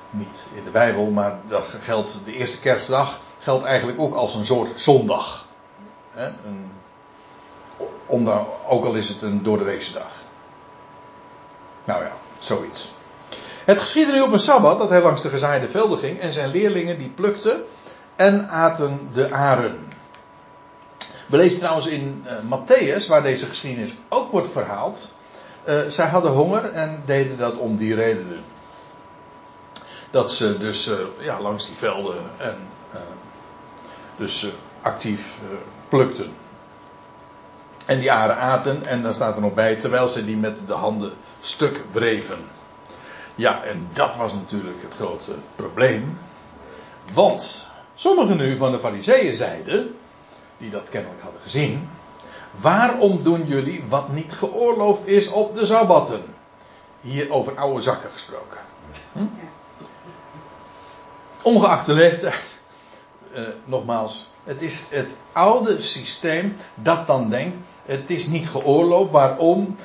[0.10, 4.46] niet in de Bijbel, maar dat geldt, de eerste kerstdag geldt eigenlijk ook als een
[4.46, 5.48] soort zondag.
[6.12, 6.28] Hè?
[6.46, 6.72] Een,
[8.68, 10.12] ook al is het een doordeweekse dag.
[11.86, 12.92] Nou ja, zoiets.
[13.66, 16.98] Het geschiedde op een sabbat dat hij langs de gezaaide velden ging en zijn leerlingen
[16.98, 17.64] die plukten
[18.16, 19.83] en aten de aren.
[21.34, 25.12] We lezen trouwens in uh, Matthäus, waar deze geschiedenis ook wordt verhaald.
[25.68, 28.44] Uh, zij hadden honger en deden dat om die redenen.
[30.12, 32.56] Dat ze dus uh, ja, langs die velden en
[34.18, 34.48] dus
[34.82, 35.22] actief
[35.90, 36.32] plukten.
[37.86, 40.74] En die aren aten, en daar staat er nog bij, terwijl ze die met de
[40.74, 42.40] handen stuk wreven.
[43.36, 46.18] Ja, en dat was natuurlijk het grote probleem.
[47.14, 49.96] Want sommigen nu van de fariseeën zeiden,
[50.58, 51.90] die dat kennelijk hadden gezien,
[52.62, 56.24] Waarom doen jullie wat niet geoorloofd is op de sabbatten?
[57.02, 58.58] Hier over oude zakken gesproken.
[59.12, 59.26] Hm?
[61.42, 62.42] Ongeacht de leeftijd.
[63.36, 69.12] Uh, nogmaals, het is het oude systeem dat dan denkt, het is niet geoorloofd.
[69.12, 69.78] Waarom?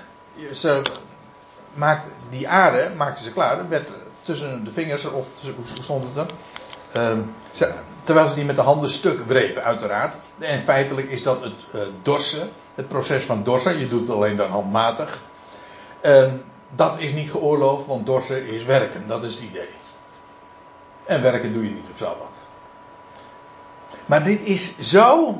[1.74, 3.58] Maakt die aarde, maakte ze klaar.
[3.58, 3.90] Er werd
[4.22, 6.30] tussen de vingers, of hoe stond het
[6.92, 7.24] er?
[7.50, 7.74] Ze,
[8.08, 10.16] terwijl ze die met de handen stuk wreven, uiteraard.
[10.38, 13.78] En feitelijk is dat het uh, dorsen, het proces van dorsen.
[13.78, 15.22] Je doet het alleen dan handmatig.
[16.02, 16.32] Uh,
[16.74, 19.08] dat is niet geoorloofd, want dorsen is werken.
[19.08, 19.68] Dat is het idee.
[21.04, 22.40] En werken doe je niet op Sabbat.
[24.06, 25.38] Maar dit is zo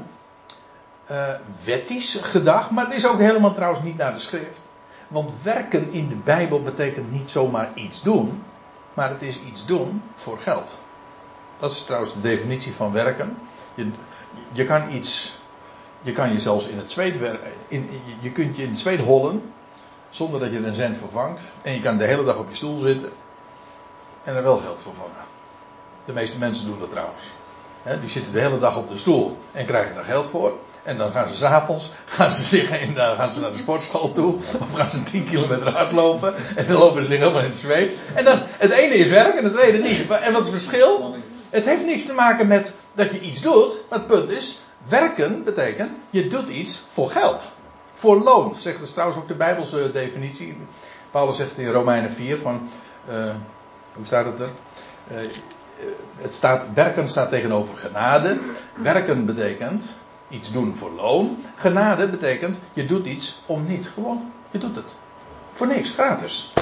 [1.11, 1.29] uh,
[1.64, 4.61] wettisch gedacht, maar het is ook helemaal trouwens niet naar de schrift.
[5.09, 8.43] Want werken in de Bijbel betekent niet zomaar iets doen,
[8.95, 10.79] maar het is iets doen voor geld.
[11.59, 13.39] Dat is trouwens de definitie van werken.
[13.75, 13.91] Je,
[14.53, 15.39] je kan iets,
[16.01, 17.15] je kan je zelfs in het zweet
[17.69, 17.91] in,
[18.21, 19.53] je kunt je in het zweet hollen,
[20.11, 21.41] zonder dat je een cent vervangt.
[21.63, 23.13] En je kan de hele dag op je stoel zitten
[24.25, 25.27] en er wel geld voor vangen.
[26.05, 27.23] De meeste mensen doen dat trouwens.
[28.01, 30.53] die zitten de hele dag op de stoel en krijgen er geld voor.
[30.83, 34.13] En dan gaan ze s'avonds, gaan ze zich in, dan gaan ze naar de sportschool
[34.13, 34.35] toe.
[34.37, 36.35] Of gaan ze 10 kilometer hardlopen.
[36.57, 37.91] En dan lopen ze zich helemaal in het zweet.
[38.15, 40.11] En dat, het ene is werk en het tweede niet.
[40.11, 41.17] En wat is het verschil?
[41.51, 43.85] Het heeft niks te maken met dat je iets doet.
[43.89, 47.53] Maar het punt is, werken betekent, je doet iets voor geld.
[47.95, 50.57] Voor loon, zegt dus trouwens ook de Bijbelse definitie.
[51.11, 52.69] Paulus zegt in Romeinen 4 van,
[53.11, 53.35] uh,
[53.93, 54.51] hoe staat het er?
[55.13, 55.19] Uh,
[56.17, 58.39] het staat, werken staat tegenover genade.
[58.75, 61.45] Werken betekent iets doen voor loon.
[61.57, 63.89] Genade betekent je doet iets om niet.
[63.89, 64.95] Gewoon, je doet het.
[65.53, 66.53] Voor niks, gratis.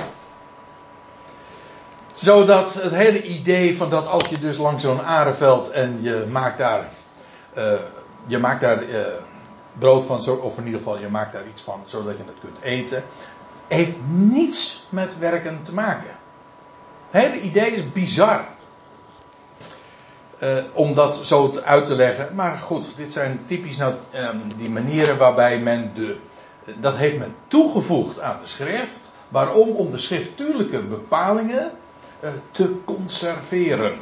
[2.16, 6.58] Zodat het hele idee van dat als je dus langs zo'n arenveld en je maakt
[6.58, 6.88] daar,
[7.58, 7.72] uh,
[8.26, 9.06] je maakt daar uh,
[9.78, 12.60] brood van, of in ieder geval je maakt daar iets van zodat je het kunt
[12.60, 13.04] eten,
[13.68, 16.10] heeft niets met werken te maken.
[17.10, 18.44] Het hele idee is bizar.
[20.42, 22.34] Uh, om dat zo uit te leggen.
[22.34, 26.16] Maar goed, dit zijn typisch nou, um, die manieren waarbij men de.
[26.80, 29.12] Dat heeft men toegevoegd aan de schrift.
[29.28, 29.68] Waarom?
[29.68, 31.70] Om de schriftuurlijke bepalingen
[32.50, 33.98] te conserveren.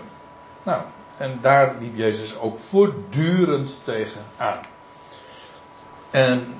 [0.62, 0.82] Nou,
[1.16, 4.60] en daar liep Jezus ook voortdurend tegen aan.
[6.10, 6.54] En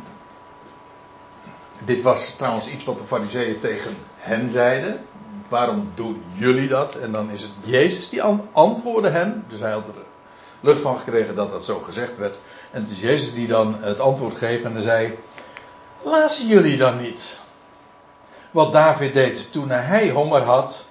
[1.85, 5.07] dit was trouwens iets wat de fariseeën tegen hen zeiden
[5.49, 6.95] waarom doen jullie dat?
[6.95, 9.45] En dan is het Jezus die antwoordde hen.
[9.49, 9.95] Dus hij had er
[10.61, 12.39] lucht van gekregen dat dat zo gezegd werd.
[12.71, 15.19] En het is Jezus die dan het antwoord geeft en dan zei:
[16.03, 17.41] Lazen jullie dan niet?
[18.51, 20.89] Wat David deed toen hij honger had,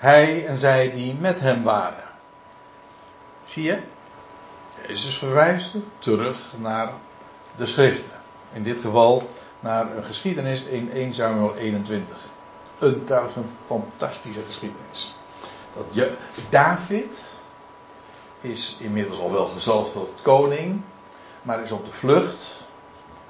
[0.00, 2.04] hij en zij die met hem waren.
[3.44, 3.78] Zie je?
[4.86, 6.92] Jezus verwijst terug naar
[7.56, 8.18] de schriften.
[8.52, 9.30] In dit geval
[9.60, 12.16] naar een geschiedenis in 1 Samuel 21
[12.78, 15.14] een trouwens een fantastische geschiedenis.
[15.76, 16.16] Dat je,
[16.50, 17.36] David
[18.40, 20.82] is inmiddels al wel gezalfd tot koning,
[21.42, 22.56] maar is op de vlucht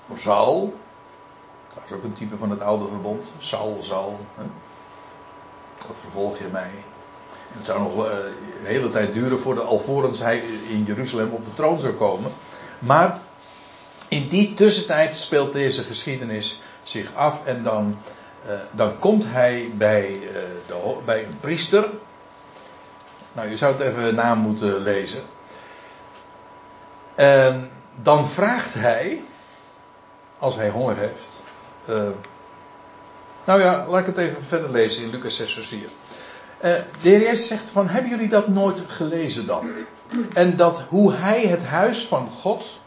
[0.07, 0.79] voor Saul.
[1.75, 3.33] Dat is ook een type van het oude verbond.
[3.39, 4.19] Saul, Saul.
[4.35, 4.43] Hè?
[5.87, 6.71] Wat vervolg je mij?
[7.57, 8.13] Het zou nog uh,
[8.61, 12.33] een hele tijd duren voordat alvorens hij in Jeruzalem op de troon zou komen.
[12.79, 13.19] Maar
[14.09, 17.99] in die tussentijd speelt deze geschiedenis zich af en dan
[18.47, 20.33] uh, dan komt hij bij, uh,
[20.67, 21.89] de, bij een priester.
[23.33, 25.23] Nou, je zou het even na moeten lezen.
[27.15, 27.71] En
[28.03, 29.23] dan vraagt hij,
[30.39, 31.43] als hij honger heeft.
[33.51, 35.89] Nou ja, laat ik het even verder lezen in Lucas 6, vers 4.
[37.03, 39.71] de heer zegt van, hebben jullie dat nooit gelezen dan?
[40.35, 42.81] En dat hoe hij het huis van God,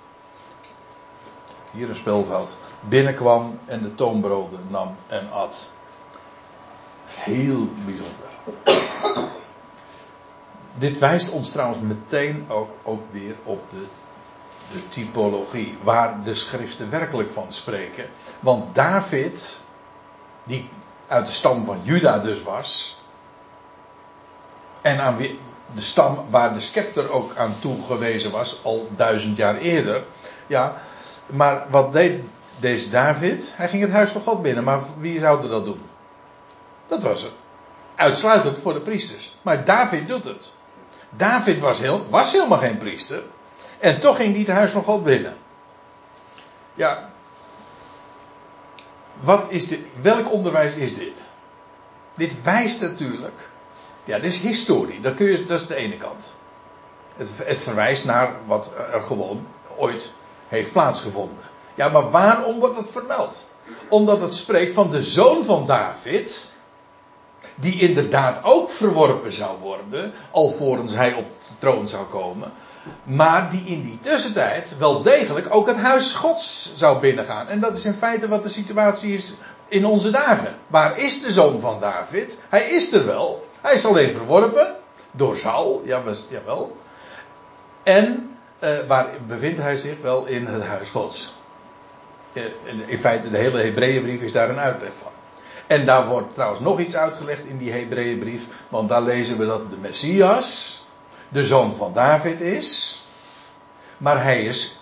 [1.72, 5.72] hier een spelfout, binnenkwam en de toonbroden nam en at.
[7.06, 8.28] Heel bijzonder.
[10.78, 13.86] Dit wijst ons trouwens meteen ook, ook weer op de,
[14.72, 18.06] de typologie, waar de schriften werkelijk van spreken.
[18.40, 19.63] Want David,
[20.44, 20.70] die
[21.08, 23.02] uit de stam van Juda dus was,
[24.82, 25.40] en aan wie,
[25.74, 30.04] de stam waar de scepter ook aan toegewezen was, al duizend jaar eerder,
[30.48, 30.76] ja,
[31.26, 32.24] maar wat deed
[32.60, 34.64] deze David, hij ging het huis van God binnen.
[34.64, 35.82] Maar wie zou dat doen?
[36.88, 37.32] Dat was het.
[37.96, 39.36] Uitsluitend voor de priesters.
[39.42, 40.54] Maar David doet het.
[41.10, 43.24] David was, heel, was helemaal geen priester.
[43.80, 45.36] En toch ging hij het huis van God binnen.
[46.74, 47.10] Ja.
[49.22, 49.80] Wat is dit?
[50.02, 51.24] Welk onderwijs is dit?
[52.16, 53.50] Dit wijst natuurlijk.
[54.04, 55.02] Ja, dit is historie.
[55.02, 56.34] Dat, kun je, is de ene kant.
[57.16, 59.48] Het, het verwijst naar wat er gewoon
[59.78, 60.12] ooit
[60.48, 61.38] heeft plaatsgevonden.
[61.76, 63.50] Ja, maar waarom wordt dat vermeld?
[63.90, 66.52] Omdat het spreekt van de zoon van David,
[67.56, 72.54] die inderdaad ook verworpen zou worden, alvorens hij op de troon zou komen,
[73.04, 77.48] maar die in die tussentijd wel degelijk ook het huis Gods zou binnengaan.
[77.50, 79.34] En dat is in feite wat de situatie is
[79.68, 80.56] in onze dagen.
[80.68, 82.40] Waar is de zoon van David?
[82.50, 83.48] Hij is er wel.
[83.62, 84.76] Hij is alleen verworpen
[85.12, 86.78] door Saul, ja, jawel.
[87.84, 90.02] En uh, waar bevindt hij zich?
[90.02, 91.34] Wel in het huis Gods.
[92.34, 92.44] Uh,
[92.86, 95.12] in feite, de hele Hebreeënbrief is daar een uitleg van.
[95.68, 99.70] En daar wordt trouwens nog iets uitgelegd in die Hebreeënbrief, want daar lezen we dat
[99.70, 100.73] de Messias
[101.34, 103.02] de zoon van David is,
[103.98, 104.80] maar hij is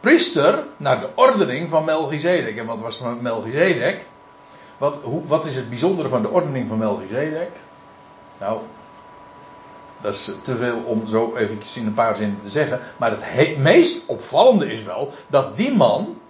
[0.00, 2.56] priester naar de ordening van Melchizedek.
[2.56, 4.06] En wat was Melchizedek?
[4.78, 7.50] Wat, hoe, wat is het bijzondere van de ordening van Melchizedek?
[8.38, 8.60] Nou,
[10.00, 12.80] dat is te veel om zo eventjes in een paar zinnen te zeggen.
[12.96, 16.20] Maar het meest opvallende is wel dat die man,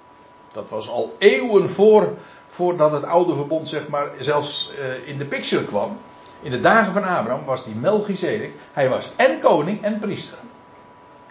[0.53, 2.15] dat was al eeuwen voor,
[2.49, 5.99] voordat het oude verbond zeg maar zelfs uh, in de picture kwam.
[6.43, 8.53] In de dagen van Abraham was die Melchizedek.
[8.73, 10.39] Hij was en koning en priester.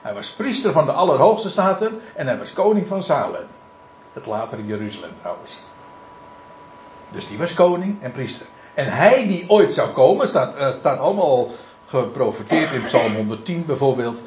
[0.02, 3.46] Hij was priester van de Allerhoogste Staten en hij was koning van Salem.
[4.14, 5.58] Het latere Jeruzalem trouwens.
[7.12, 8.46] Dus die was koning en priester.
[8.74, 11.50] En hij die ooit zou komen, staat, uh, staat allemaal
[11.86, 14.22] geprofiteerd in Psalm 110 bijvoorbeeld.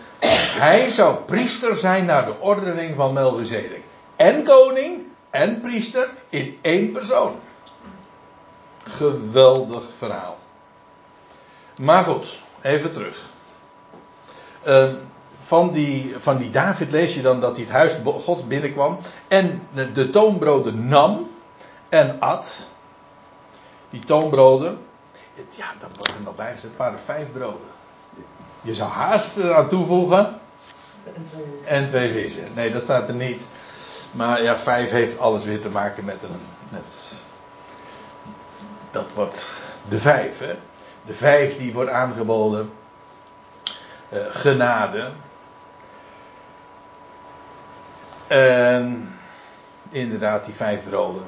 [0.58, 3.82] Hij zou priester zijn naar de ordening van Melchizedek.
[4.16, 7.34] En koning en priester in één persoon.
[8.84, 10.38] Geweldig verhaal.
[11.82, 13.30] Maar goed, even terug.
[14.66, 14.88] Uh,
[15.40, 18.98] van, die, van die David lees je dan dat hij het huis Gods binnenkwam.
[19.28, 19.62] En
[19.94, 21.30] de toonbroden nam
[21.88, 22.70] en at.
[23.90, 24.78] Die toonbroden.
[25.34, 26.70] Ja, dat wordt er nog bij gezet.
[26.70, 27.68] Het waren vijf broden.
[28.60, 30.40] Je zou haast aan toevoegen.
[31.14, 32.48] En twee, en twee vissen.
[32.54, 33.46] Nee, dat staat er niet.
[34.10, 36.40] Maar ja, vijf heeft alles weer te maken met een.
[36.68, 37.12] Met,
[38.90, 39.52] dat wordt
[39.88, 40.54] de vijf, hè.
[41.07, 42.72] De vijf die wordt aangeboden.
[44.12, 45.11] Uh, genade.
[48.26, 49.14] En
[49.90, 51.24] inderdaad, die vijf broden.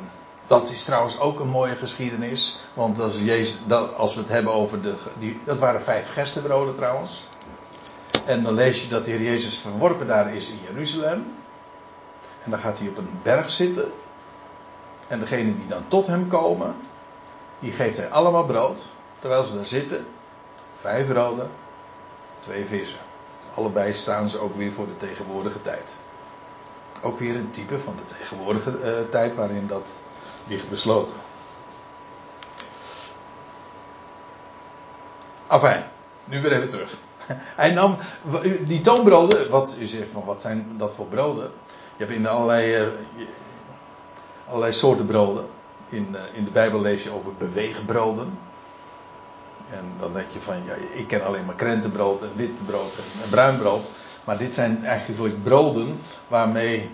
[0.46, 2.58] Dat is trouwens ook een mooie geschiedenis.
[2.74, 4.94] Want als, Jezus, dat, als we het hebben over de.
[5.18, 7.26] Die, dat waren vijf gerstebroden trouwens.
[8.24, 11.36] En dan lees je dat de Heer Jezus verworpen daar is in Jeruzalem.
[12.44, 13.92] En dan gaat hij op een berg zitten.
[15.08, 16.74] En degenen die dan tot hem komen,
[17.58, 18.80] die geeft hij allemaal brood.
[19.24, 20.06] Terwijl ze daar zitten,
[20.80, 21.50] vijf broden,
[22.40, 22.98] twee vissen.
[23.54, 25.96] Allebei staan ze ook weer voor de tegenwoordige tijd.
[27.02, 29.88] Ook weer een type van de tegenwoordige uh, tijd waarin dat
[30.46, 31.14] ligt besloten.
[35.46, 35.82] Enfin,
[36.24, 36.94] nu weer even terug.
[37.62, 37.96] Hij nam
[38.60, 41.50] die toonbroden, wat u zegt van wat zijn dat voor broden?
[41.96, 42.88] Je hebt in allerlei, uh,
[44.48, 45.46] allerlei soorten broden.
[45.88, 48.43] In, uh, in de Bijbel lees je over beweegbroden.
[49.70, 52.92] En dan denk je van, ja, ik ken alleen maar krentenbrood en witte brood
[53.22, 53.88] en, bruin brood.
[54.24, 55.98] Maar dit zijn eigenlijk broden
[56.28, 56.90] waarmee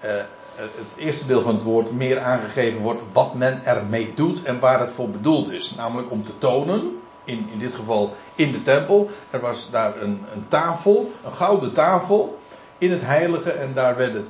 [0.00, 0.10] eh,
[0.54, 4.80] het eerste deel van het woord meer aangegeven wordt wat men ermee doet en waar
[4.80, 5.74] het voor bedoeld is.
[5.74, 10.24] Namelijk om te tonen, in, in dit geval in de tempel, er was daar een,
[10.34, 12.38] een tafel, een gouden tafel
[12.78, 14.28] in het heilige en daar werden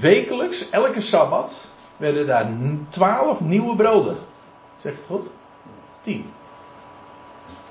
[0.00, 2.50] wekelijks, elke sabbat, werden daar
[2.88, 4.16] twaalf nieuwe broden.
[4.76, 5.26] Zeg het goed?
[6.02, 6.30] Tien.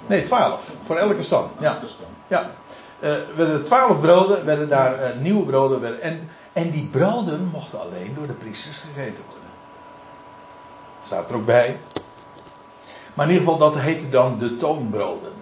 [0.07, 0.63] Nee, twaalf.
[0.85, 1.51] Voor elke stam.
[1.59, 1.79] Ja.
[2.27, 2.49] ja.
[2.99, 5.81] Uh, werden twaalf broden, werden daar uh, nieuwe broden.
[5.81, 9.49] Werden, en, en die broden mochten alleen door de priesters gegeten worden.
[11.01, 11.79] Staat er ook bij.
[13.13, 15.33] Maar in ieder geval, dat heette dan de toonbroden.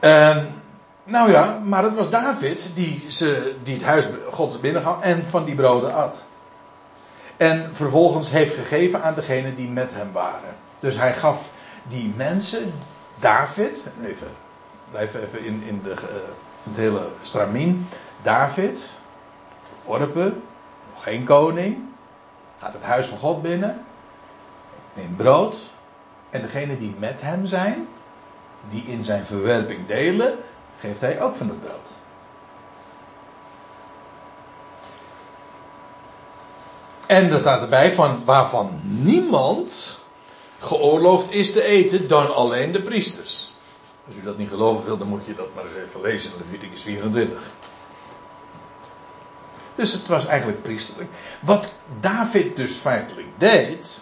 [0.00, 0.62] En,
[1.04, 5.44] nou ja, maar het was David die, ze, die het huis God binnengaf en van
[5.44, 6.24] die broden at.
[7.36, 10.56] En vervolgens heeft gegeven aan degenen die met hem waren.
[10.80, 11.48] Dus hij gaf
[11.88, 12.72] die mensen,
[13.18, 14.28] David, even,
[14.90, 15.96] blijf even in, in de, uh,
[16.62, 17.88] het hele stramien.
[18.22, 18.90] David,
[19.84, 20.34] Orpe,
[20.94, 21.78] nog geen koning,
[22.58, 23.84] gaat het huis van God binnen,
[24.94, 25.56] neemt brood.
[26.30, 27.88] En degene die met hem zijn,
[28.68, 30.38] die in zijn verwerping delen,
[30.78, 31.92] geeft hij ook van het brood.
[37.06, 39.98] En er staat erbij van waarvan niemand
[40.58, 43.52] geoorloofd is te eten dan alleen de priesters.
[44.06, 46.38] Als u dat niet geloven wilt, dan moet je dat maar eens even lezen in
[46.38, 47.38] Leviticus 24.
[49.74, 51.10] Dus het was eigenlijk priesterlijk.
[51.40, 53.98] Wat David dus feitelijk deed,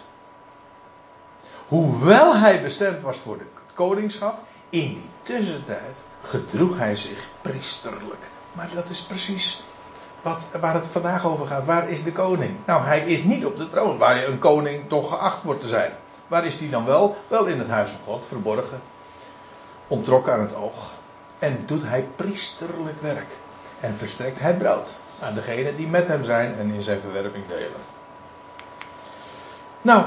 [1.67, 4.37] hoewel hij bestemd was voor het koningschap,
[4.69, 8.29] in die tussentijd gedroeg hij zich priesterlijk.
[8.51, 9.63] Maar dat is precies
[10.21, 11.65] wat, waar het vandaag over gaat.
[11.65, 12.55] Waar is de koning?
[12.65, 15.91] Nou, hij is niet op de troon, waar een koning toch geacht wordt te zijn.
[16.27, 17.17] Waar is hij dan wel?
[17.27, 18.81] Wel in het huis van God, verborgen.
[19.87, 20.91] Ontrokken aan het oog.
[21.39, 23.35] En doet hij priesterlijk werk.
[23.79, 27.81] En verstrekt hij brood aan degenen die met hem zijn en in zijn verwerping delen.
[29.81, 30.05] Nou,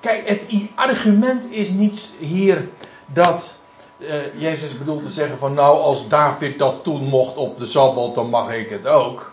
[0.00, 2.68] kijk, het argument is niet hier
[3.06, 3.58] dat
[3.98, 8.14] uh, Jezus bedoelt te zeggen van nou als David dat toen mocht op de Sabbat
[8.14, 9.32] dan mag ik het ook.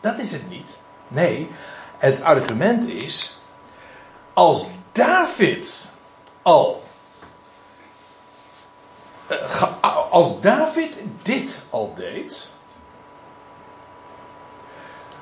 [0.00, 0.78] Dat is het niet.
[1.08, 1.50] Nee,
[1.98, 3.38] het argument is
[4.32, 5.90] als David
[6.42, 6.82] al
[9.30, 9.66] uh,
[10.10, 12.50] als David dit al deed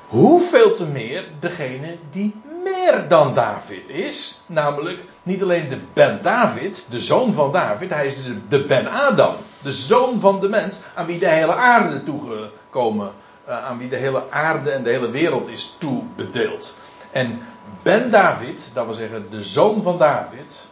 [0.09, 4.41] hoeveel te meer degene die meer dan David is.
[4.47, 8.15] Namelijk niet alleen de Ben David, de zoon van David, hij is
[8.49, 13.13] de, Ben Adam, de zoon van de mens, aan wie de hele aarde toegekomen,
[13.49, 16.75] uh, aan wie de hele aarde en de hele wereld is toebedeeld.
[17.11, 17.43] En
[17.89, 20.71] Ben David, dat wil zeggen de zoon van David,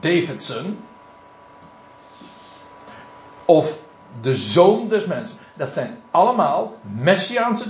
[0.00, 0.84] Davidson,
[3.44, 3.78] of
[4.20, 7.64] de zoon des mensen, dat zijn allemaal messiaanse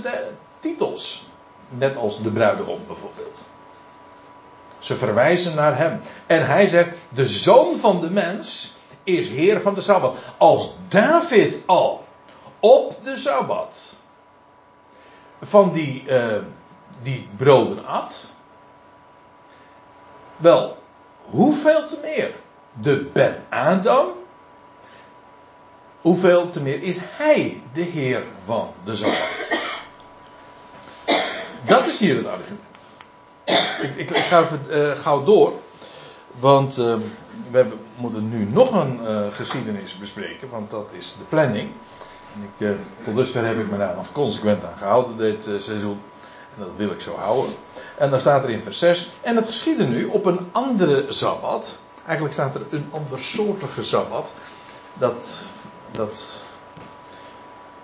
[0.59, 1.25] titels.
[1.69, 3.41] Net als de bruidegom bijvoorbeeld.
[4.79, 6.01] Ze verwijzen naar hem.
[6.27, 10.17] En hij zegt: De zoon van de mens is heer van de sabbat.
[10.37, 12.05] Als David al
[12.59, 13.95] op de sabbat
[15.41, 16.35] van die, uh,
[17.01, 18.37] die broden at.
[20.39, 20.77] Wel,
[21.21, 22.31] hoeveel te meer?
[22.81, 24.07] De Ben Adam.
[26.01, 29.57] Hoeveel te meer is hij de heer van de sabbat?
[31.65, 32.61] Dat is hier het argument.
[33.81, 35.53] Ik, ik, ga even uh, gauw door.
[36.39, 36.95] Want uh,
[37.51, 37.65] we
[37.95, 40.49] moeten nu nog een uh, geschiedenis bespreken.
[40.49, 41.71] Want dat is de planning.
[42.33, 46.01] En ik, tot dusver heb ik me daar nog consequent aan gehouden dit seizoen.
[46.57, 47.53] En dat wil ik zo houden.
[47.99, 49.09] En dan staat er in vers 6.
[49.21, 51.79] En het geschiedde nu op een andere sabbat.
[52.05, 54.33] Eigenlijk staat er een andersoortige sabbat.
[54.93, 55.35] Dat,
[55.91, 56.41] dat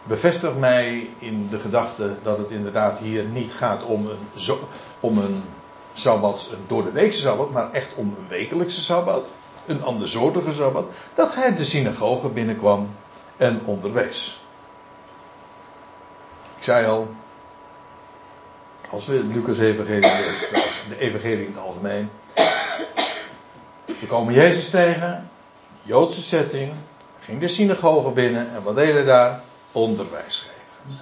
[0.03, 4.57] bevestigt mij in de gedachte dat het inderdaad hier niet gaat om een,
[4.99, 5.43] om een
[6.03, 9.32] een door de weekse sabbat, maar echt om een wekelijkse sabbat,
[9.66, 12.89] een andersoortige sabbat, dat hij de synagoge binnenkwam
[13.38, 14.41] en onderwees.
[16.57, 17.16] Ik zei al,
[18.95, 20.49] als we Lucas evangelie lezen,
[20.89, 22.11] de evangelie in het algemeen,
[23.85, 25.29] we komen Jezus tegen,
[25.81, 26.73] Joodse setting,
[27.19, 29.41] ging de synagoge binnen en wat hij daar?
[29.71, 30.99] onderwijs geven.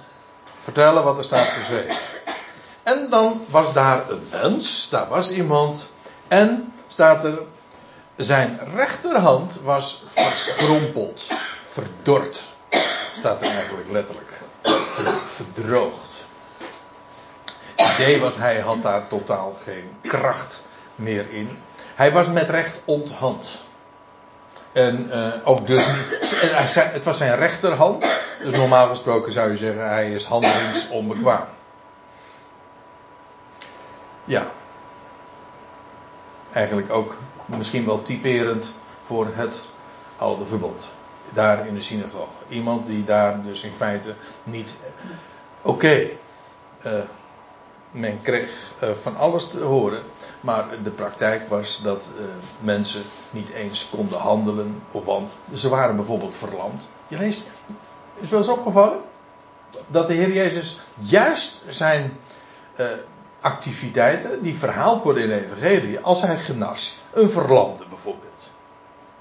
[0.58, 1.96] Vertellen wat er staat geschreven.
[2.82, 5.88] En dan was daar een mens, daar was iemand.
[6.28, 7.38] En staat er,
[8.16, 11.26] zijn rechterhand was verschrompeld,
[11.64, 12.44] verdord.
[13.12, 14.40] Staat er eigenlijk letterlijk.
[15.24, 16.13] Verdroogd.
[17.94, 20.62] Idee was, hij had daar totaal geen kracht
[20.94, 21.58] meer in.
[21.94, 23.62] Hij was met recht onthand.
[24.72, 25.86] En uh, ook dus.
[26.74, 28.06] Het was zijn rechterhand.
[28.42, 31.46] Dus normaal gesproken zou je zeggen, hij is handelingsonbekwaam.
[34.24, 34.46] Ja.
[36.52, 38.74] Eigenlijk ook misschien wel typerend
[39.06, 39.60] voor het
[40.16, 40.88] oude verbod.
[41.30, 42.28] Daar in de synagoge.
[42.48, 44.74] Iemand die daar dus in feite niet.
[45.62, 46.08] Oké.
[46.86, 46.92] Uh,
[47.94, 50.02] men kreeg uh, van alles te horen.
[50.40, 52.24] Maar de praktijk was dat uh,
[52.60, 54.82] mensen niet eens konden handelen.
[54.90, 56.88] Want ze waren bijvoorbeeld verlamd.
[57.08, 57.50] Je leest
[58.20, 59.00] is wel eens opgevallen?
[59.86, 62.18] Dat de Heer Jezus juist zijn
[62.76, 62.86] uh,
[63.40, 66.98] activiteiten, die verhaald worden in de Evangelie, als hij genas.
[67.12, 68.52] Een verlamde bijvoorbeeld.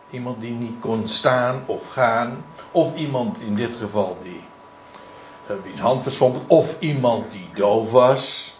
[0.10, 2.46] Iemand die niet kon staan of gaan.
[2.72, 4.42] Of iemand in dit geval die
[5.64, 6.44] wiens hand.
[6.48, 8.53] Of iemand die doof was.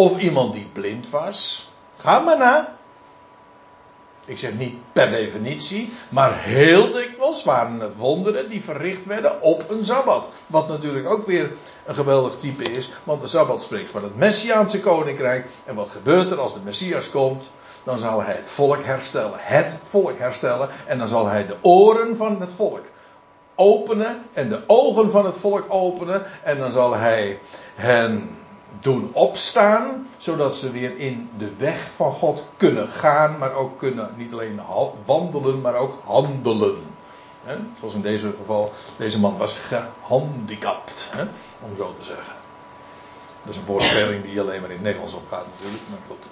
[0.00, 1.68] Of iemand die blind was.
[1.96, 2.76] Ga maar na.
[4.24, 9.70] Ik zeg niet per definitie, maar heel dikwijls waren het wonderen die verricht werden op
[9.70, 10.28] een sabbat.
[10.46, 11.52] Wat natuurlijk ook weer
[11.86, 15.46] een geweldig type is, want de sabbat spreekt van het Messiaanse koninkrijk.
[15.64, 17.50] En wat gebeurt er als de Messias komt?
[17.84, 19.38] Dan zal hij het volk herstellen.
[19.38, 20.68] Het volk herstellen.
[20.86, 22.84] En dan zal hij de oren van het volk
[23.54, 26.22] openen en de ogen van het volk openen.
[26.42, 27.38] En dan zal hij
[27.74, 28.38] hen
[28.80, 34.10] doen opstaan, zodat ze weer in de weg van God kunnen gaan, maar ook kunnen
[34.16, 34.60] niet alleen
[35.04, 36.78] wandelen, maar ook handelen.
[37.78, 41.10] Zoals in deze geval, deze man was gehandicapt,
[41.60, 42.34] om zo te zeggen.
[43.42, 46.26] Dat is een woordspeling die alleen maar in het Nederlands opgaat natuurlijk, maar goed.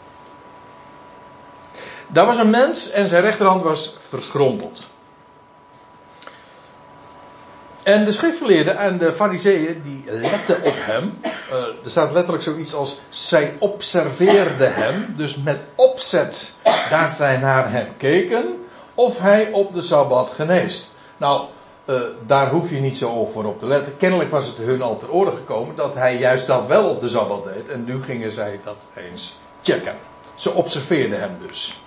[2.08, 4.86] Daar was een mens en zijn rechterhand was verschrompeld.
[7.88, 11.18] En de schriftgeleerden en de fariseeën die letten op hem.
[11.22, 15.14] Eh, er staat letterlijk zoiets als zij observeerden hem.
[15.16, 16.52] Dus met opzet
[16.90, 18.64] daar zij naar hem keken.
[18.94, 20.94] Of hij op de Sabbat geneest.
[21.16, 21.48] Nou,
[21.84, 23.96] eh, daar hoef je niet zo over op te letten.
[23.96, 27.08] Kennelijk was het hun al ter oren gekomen dat hij juist dat wel op de
[27.08, 27.68] Sabbat deed.
[27.68, 29.96] En nu gingen zij dat eens checken.
[30.34, 31.80] Ze observeerden hem dus.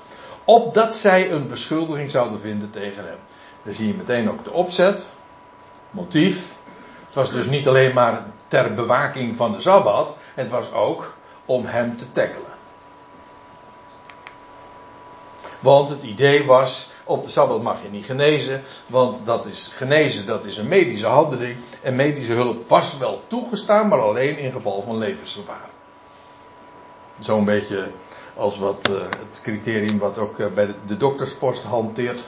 [0.45, 3.17] Opdat zij een beschuldiging zouden vinden tegen hem.
[3.63, 5.05] Dan zie je meteen ook de opzet,
[5.91, 6.53] motief.
[7.05, 10.15] Het was dus niet alleen maar ter bewaking van de Sabbat.
[10.33, 11.15] Het was ook
[11.45, 12.49] om hem te tackelen.
[15.59, 20.25] Want het idee was, op de Sabbat mag je niet genezen, want dat is genezen,
[20.25, 21.57] dat is een medische handeling.
[21.81, 25.69] En medische hulp was wel toegestaan, maar alleen in geval van levensgevaar.
[27.19, 27.91] Zo'n beetje
[28.35, 32.23] als wat uh, het criterium wat ook uh, bij de, de, dokterspost hanteert.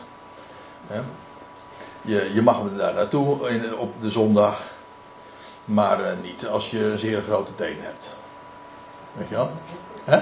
[2.06, 4.72] Je, je, mag daar naartoe op de zondag,
[5.66, 8.16] maar uh, niet als je een zeer grote teen hebt.
[9.14, 9.52] Weet je wel?
[10.04, 10.18] Hè?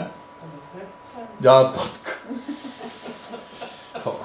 [1.38, 1.90] Ja, dat.
[4.06, 4.20] Oh.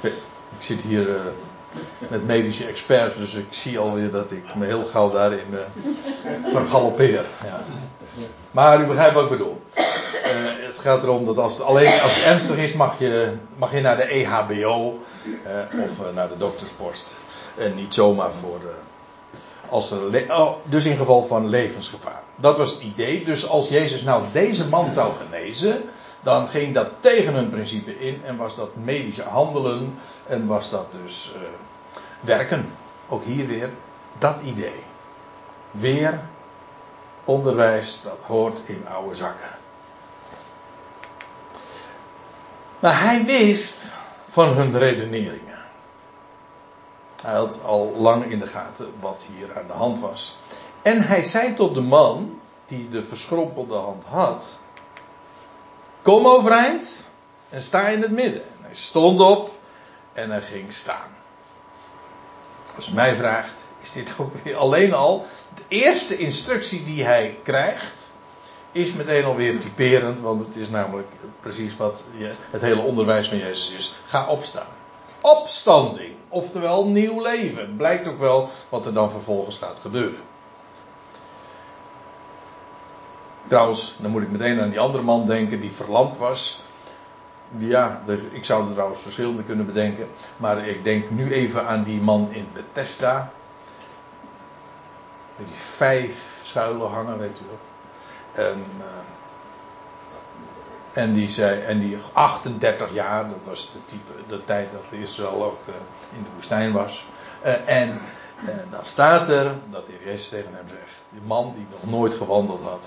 [0.00, 1.20] Ik zit hier uh,
[2.08, 5.60] met medische experts, dus ik zie alweer dat ik me heel gauw daarin uh,
[6.52, 7.24] vergalopeer.
[7.44, 7.60] Ja.
[8.50, 9.62] Maar u begrijpt wat ik bedoel.
[9.74, 9.82] Uh,
[10.66, 13.80] het gaat erom dat als het alleen als het ernstig is, mag je, mag je
[13.80, 15.00] naar de E EHBO
[15.84, 17.20] of naar de dokterspost.
[17.56, 18.60] En niet zomaar voor.
[19.68, 22.22] als er oh, dus in geval van levensgevaar.
[22.36, 23.24] Dat was het idee.
[23.24, 25.82] Dus als Jezus nou deze man zou genezen
[26.26, 30.92] dan ging dat tegen hun principe in en was dat medische handelen en was dat
[31.02, 31.42] dus uh,
[32.20, 32.72] werken.
[33.08, 33.70] Ook hier weer
[34.18, 34.82] dat idee.
[35.70, 36.20] Weer
[37.24, 39.48] onderwijs dat hoort in oude zakken.
[42.78, 43.92] Maar hij wist
[44.28, 45.58] van hun redeneringen.
[47.22, 50.36] Hij had al lang in de gaten wat hier aan de hand was.
[50.82, 54.58] En hij zei tot de man die de verschrompelde hand had:
[56.06, 57.10] Kom overeind
[57.50, 58.42] en sta in het midden.
[58.42, 59.50] En hij stond op
[60.12, 61.16] en hij ging staan.
[62.76, 68.10] Als mij vraagt, is dit ook weer alleen al de eerste instructie die hij krijgt,
[68.72, 71.08] is meteen alweer typerend, want het is namelijk
[71.40, 72.00] precies wat
[72.50, 73.94] het hele onderwijs van Jezus is.
[74.04, 74.72] Ga opstaan.
[75.20, 77.76] Opstanding, oftewel nieuw leven.
[77.76, 80.20] Blijkt ook wel wat er dan vervolgens gaat gebeuren.
[83.48, 86.62] Trouwens, dan moet ik meteen aan die andere man denken die verlamd was.
[87.58, 90.08] Ja, ik zou er trouwens verschillende kunnen bedenken.
[90.36, 93.30] Maar ik denk nu even aan die man in Bethesda.
[95.36, 97.58] Met die vijf schuilen hangen, weet u wel.
[98.46, 98.64] En,
[100.92, 105.44] en, die zei, en die 38 jaar, dat was de, type, de tijd dat Israël
[105.44, 105.74] ook uh,
[106.16, 107.06] in de woestijn was.
[107.44, 108.00] Uh, en
[108.70, 112.62] dan staat er dat de Jezus tegen hem zegt: Die man die nog nooit gewandeld
[112.62, 112.86] had.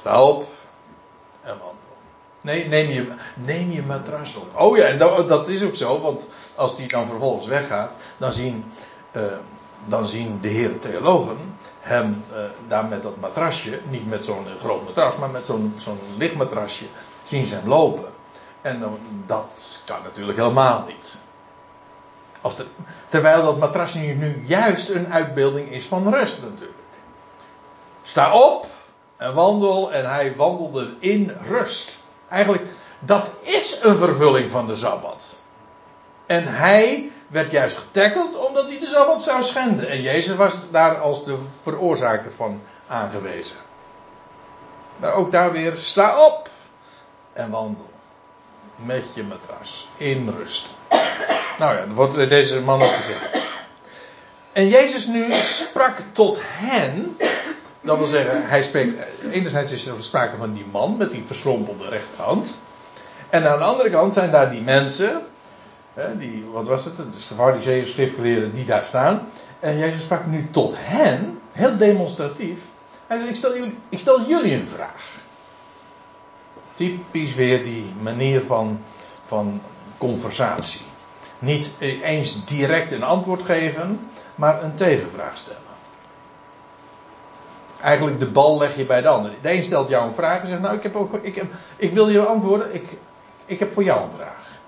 [0.00, 0.46] Sta op
[1.42, 1.74] en wandel.
[2.40, 4.60] Nee, neem je, neem je matras op.
[4.60, 8.32] Oh ja, en dat, dat, is ook zo, want als die dan vervolgens weggaat, dan
[8.32, 8.72] zien,
[9.12, 9.22] uh,
[9.84, 14.84] dan zien de heren theologen hem uh, daar met dat matrasje, niet met zo'n groot
[14.84, 16.84] matras, maar met zo'n zo'n lichtmatrasje,
[17.24, 18.12] zien ze hem lopen.
[18.60, 21.16] En dan, dat kan natuurlijk helemaal niet.
[22.40, 22.66] Als de,
[23.08, 26.78] terwijl dat matrasje nu juist een uitbeelding is van rust natuurlijk.
[28.02, 28.66] Sta op,
[29.20, 31.98] en wandel en hij wandelde in rust.
[32.28, 32.62] Eigenlijk,
[32.98, 35.38] dat is een vervulling van de Sabbat.
[36.26, 39.88] En hij werd juist getackeld omdat hij de Sabbat zou schenden.
[39.88, 43.56] En Jezus was daar als de veroorzaker van aangewezen.
[44.96, 46.48] Maar ook daar weer, sta op
[47.32, 47.90] en wandel.
[48.76, 49.88] Met je matras.
[49.96, 50.74] In rust.
[51.58, 52.94] Nou ja, dat wordt deze man ook.
[54.52, 57.16] En Jezus nu sprak tot hen
[57.80, 58.94] dat wil zeggen, hij spreekt.
[59.30, 62.58] Enerzijds is er sprake van die man met die verschrompelde rechterhand.
[63.28, 65.22] En aan de andere kant zijn daar die mensen.
[65.94, 66.96] Hè, die, wat was het?
[66.96, 69.28] Dus de fariseeën, schriftgeleerden die daar staan.
[69.60, 72.58] En Jezus sprak nu tot hen, heel demonstratief.
[73.06, 75.04] Hij zegt: ik stel, jullie, ik stel jullie een vraag.
[76.74, 78.80] Typisch weer die manier van,
[79.26, 79.62] van
[79.98, 80.80] conversatie.
[81.38, 81.70] Niet
[82.02, 85.69] eens direct een antwoord geven, maar een tegenvraag stellen.
[87.82, 89.32] Eigenlijk de bal leg je bij de ander.
[89.42, 91.46] De een stelt jou een vraag en zegt: Nou, ik, heb ook, ik, heb,
[91.76, 92.74] ik wil je antwoorden.
[92.74, 92.98] Ik,
[93.46, 94.58] ik heb voor jou een vraag.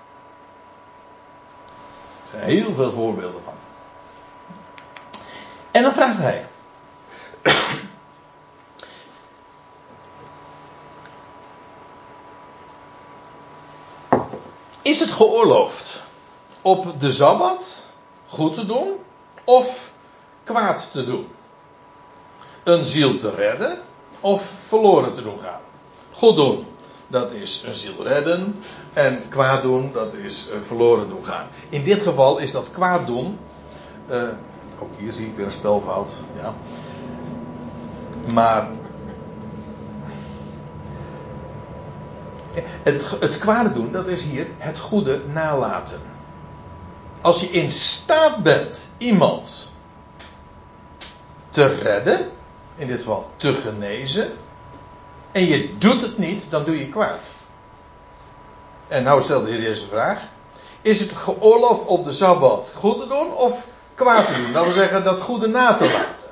[2.23, 3.53] Er zijn heel veel voorbeelden van.
[5.71, 6.47] En dan vraagt hij:
[14.81, 16.03] Is het geoorloofd
[16.61, 17.85] op de sabbat
[18.27, 18.91] goed te doen
[19.43, 19.91] of
[20.43, 21.27] kwaad te doen.
[22.63, 23.77] Een ziel te redden
[24.19, 25.59] of verloren te doen gaan.
[26.11, 26.65] Goed doen,
[27.07, 28.55] dat is een ziel redden.
[28.93, 31.47] En kwaad doen, dat is uh, verloren doen gaan.
[31.69, 33.39] In dit geval is dat kwaad doen.
[34.11, 34.29] Uh,
[34.79, 36.11] ook hier zie ik weer een spelfout.
[36.41, 36.53] Ja.
[38.33, 38.67] Maar.
[42.83, 46.01] Het, het doen, dat is hier het goede nalaten.
[47.21, 49.71] Als je in staat bent iemand
[51.49, 52.29] te redden,
[52.75, 54.31] in dit geval te genezen,
[55.31, 57.33] en je doet het niet, dan doe je kwaad.
[58.87, 60.21] En nou stelt de Heer Jezus een vraag.
[60.81, 64.53] Is het geoorloofd op de Sabbat goed te doen of kwaad te doen?
[64.53, 66.27] Dat wil zeggen dat goede na te laten.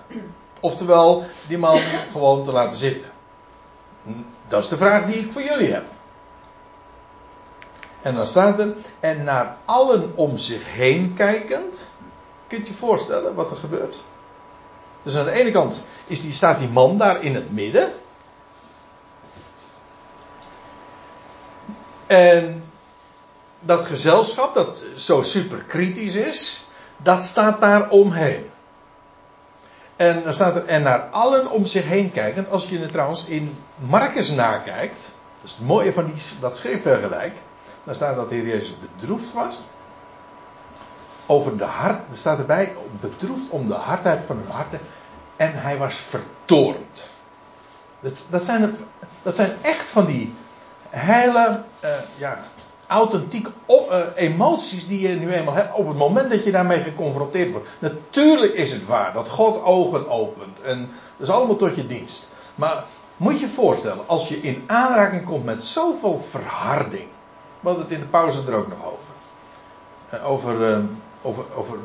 [0.60, 1.78] Oftewel, die man
[2.12, 3.06] gewoon te laten zitten.
[4.48, 5.86] Dat is de vraag die ik voor jullie heb.
[8.02, 11.94] En dan staat er, en naar allen om zich heen kijkend.
[12.48, 14.04] Kunt je voorstellen wat er gebeurt?
[15.04, 17.92] Dus aan de ene kant is die, staat die man daar in het midden.
[22.08, 22.64] En
[23.60, 26.66] dat gezelschap, dat zo super kritisch is,
[26.98, 28.50] dat staat daar omheen.
[29.96, 32.50] En dan staat er, en naar allen om zich heen kijkend.
[32.50, 37.34] Als je het trouwens in Marcus nakijkt, dat is het mooie van die, dat schriftvergelijk.
[37.84, 39.60] Dan staat dat de Heer Jezus bedroefd was.
[41.32, 44.80] Over de hart, er staat erbij, bedroefd om de hardheid van hun harten.
[45.36, 47.10] En hij was vertoornd.
[48.00, 48.76] Dat, dat, zijn,
[49.22, 50.34] dat zijn echt van die
[50.90, 52.40] hele, uh, ja,
[52.88, 56.80] authentiek op, uh, emoties die je nu eenmaal hebt op het moment dat je daarmee
[56.80, 57.68] geconfronteerd wordt.
[57.80, 62.30] Natuurlijk is het waar dat God ogen opent en dat is allemaal tot je dienst.
[62.56, 62.84] Maar
[63.18, 67.08] moet je voorstellen, als je in aanraking komt met zoveel verharding.
[67.60, 69.00] We hadden het in de pauze er ook nog over.
[70.14, 70.84] Uh, over,
[71.22, 71.78] over, over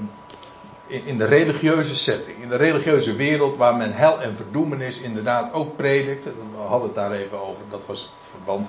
[0.87, 5.77] in, de religieuze setting, in de religieuze wereld waar men hel en verdoemenis inderdaad ook
[5.77, 6.25] predikt.
[6.25, 8.69] We hadden het daar even over, dat was verband.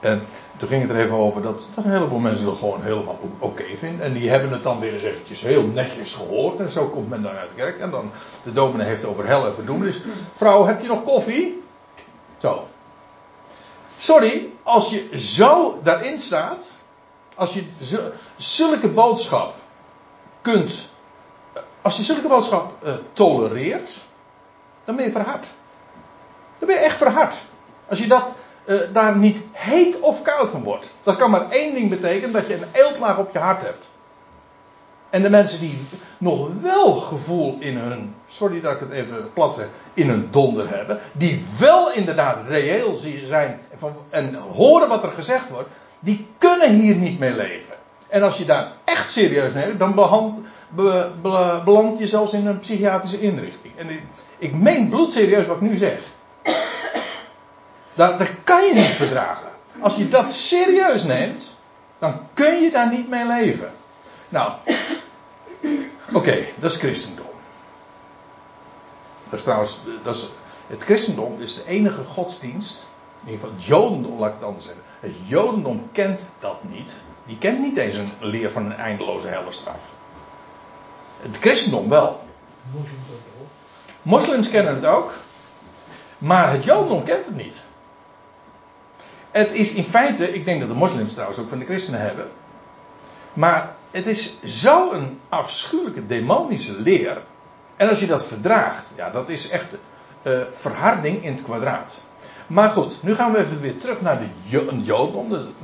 [0.00, 0.26] En
[0.56, 3.64] toen ging het er even over dat, dat een heleboel mensen het gewoon helemaal oké
[3.78, 4.06] vinden.
[4.06, 6.58] En die hebben het dan weer eens eventjes heel netjes gehoord.
[6.58, 7.78] En zo komt men dan uit de kerk.
[7.78, 8.10] En dan
[8.42, 10.00] de dominee heeft over hel en verdoemenis.
[10.34, 11.62] Vrouw, heb je nog koffie?
[12.38, 12.66] Zo.
[13.98, 16.70] Sorry, als je zo daarin staat.
[17.34, 17.64] Als je
[18.36, 19.54] zulke boodschap
[20.42, 20.90] kunt.
[21.82, 24.00] Als je zulke boodschap uh, tolereert.
[24.84, 25.46] Dan ben je verhard.
[26.58, 27.34] Dan ben je echt verhard.
[27.88, 28.28] Als je dat
[28.66, 30.94] uh, daar niet heet of koud van wordt.
[31.02, 33.90] Dat kan maar één ding betekenen: dat je een eeltlaag op je hart hebt.
[35.10, 35.78] En de mensen die
[36.18, 40.76] nog wel gevoel in hun, sorry dat ik het even plat zeg, in hun donder
[40.76, 43.60] hebben, die wel inderdaad reëel zijn
[44.10, 45.68] en horen wat er gezegd wordt,
[46.00, 47.71] die kunnen hier niet mee leven.
[48.12, 49.94] En als je daar echt serieus neemt, dan
[51.64, 53.78] beland je zelfs in een psychiatrische inrichting.
[53.78, 54.02] En ik,
[54.38, 56.02] ik meen bloedserieus wat ik nu zeg.
[57.94, 59.48] Dat, dat kan je niet verdragen.
[59.80, 61.58] Als je dat serieus neemt,
[61.98, 63.72] dan kun je daar niet mee leven.
[64.28, 64.52] Nou,
[66.12, 67.26] oké, dat is christendom.
[69.28, 69.44] Dat
[70.02, 70.28] dat is,
[70.66, 72.88] het christendom is de enige godsdienst,
[73.24, 74.82] in ieder geval het jodendom, laat ik het anders zeggen.
[75.00, 77.02] Het jodendom kent dat niet.
[77.26, 79.80] Die kent niet eens een leer van een eindeloze hellestraf.
[81.20, 82.24] Het christendom wel.
[82.70, 83.48] Moslims ook wel.
[84.02, 85.12] Moslims kennen het ook.
[86.18, 87.56] Maar het jodendom kent het niet.
[89.30, 92.28] Het is in feite, ik denk dat de moslims trouwens ook van de christenen hebben.
[93.32, 97.22] Maar het is zo'n afschuwelijke demonische leer.
[97.76, 99.66] En als je dat verdraagt, ja, dat is echt
[100.22, 102.00] uh, verharding in het kwadraat.
[102.46, 105.54] Maar goed, nu gaan we even weer terug naar de Joden.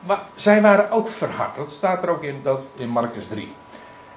[0.00, 1.56] Maar zij waren ook verhard.
[1.56, 3.54] Dat staat er ook in, dat, in Marcus 3.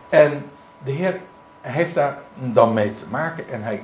[0.10, 0.52] En
[0.84, 1.20] de Heer
[1.62, 3.50] heeft daar dan mee te maken.
[3.50, 3.84] En hij,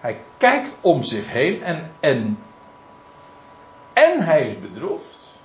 [0.00, 1.62] hij kijkt om zich heen.
[2.00, 2.38] En,
[3.92, 5.38] en hij is bedroefd.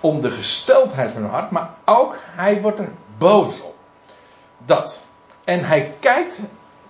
[0.00, 1.50] Om de gesteldheid van hun hart.
[1.50, 3.74] Maar ook hij wordt er boos op.
[4.58, 5.02] Dat.
[5.44, 6.38] En hij kijkt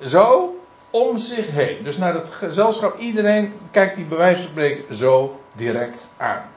[0.00, 0.56] zo
[0.90, 1.82] om zich heen.
[1.82, 2.98] Dus naar het gezelschap.
[2.98, 6.52] Iedereen kijkt die bij zo direct aan.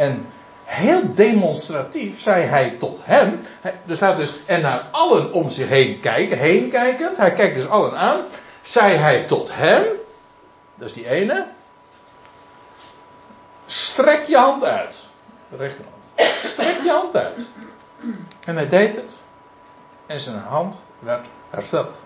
[0.00, 0.32] En
[0.64, 3.40] heel demonstratief zei hij tot hem.
[3.62, 7.16] Er staat dus, en naar allen om zich heen kijken, heen kijkend.
[7.16, 8.20] Hij kijkt dus allen aan.
[8.62, 9.84] Zei hij tot hem.
[10.74, 11.46] Dat is die ene.
[13.66, 15.06] Strek je hand uit.
[15.56, 16.04] Rechterhand.
[16.44, 17.40] Strek je hand uit.
[18.46, 19.20] En hij deed het.
[20.06, 21.98] En zijn hand werd hersteld.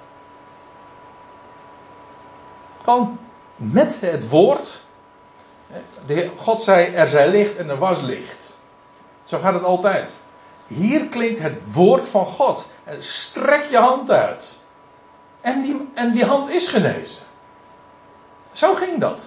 [2.82, 3.18] Gewoon
[3.56, 4.83] met het woord.
[6.36, 8.58] God zei: er zij licht en er was licht.
[9.24, 10.12] Zo gaat het altijd.
[10.66, 12.66] hier klinkt het woord van God.
[12.98, 14.54] Strek je hand uit.
[15.40, 17.22] En die, en die hand is genezen.
[18.52, 19.24] Zo ging dat.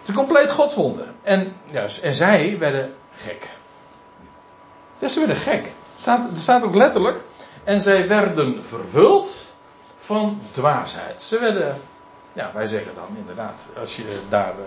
[0.00, 1.06] Het is compleet godswonder.
[1.22, 3.48] En, ja, en zij werden gek.
[5.08, 5.72] Ze werden gek.
[5.96, 7.22] Staat, er staat ook letterlijk.
[7.64, 9.46] En zij werden vervuld
[9.96, 11.22] van dwaasheid.
[11.22, 11.80] Ze werden,
[12.32, 14.54] ja, wij zeggen dan inderdaad, als je daar.
[14.58, 14.64] Uh,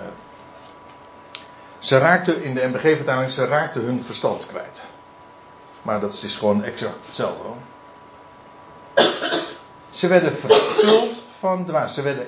[1.80, 4.85] ze raakten in de MBG-vertaling, ze raakten hun verstand kwijt.
[5.81, 7.57] Maar dat is gewoon exact hetzelfde hoor.
[9.90, 11.94] Ze werden vervuld van dwaas.
[11.94, 12.27] Ze werden,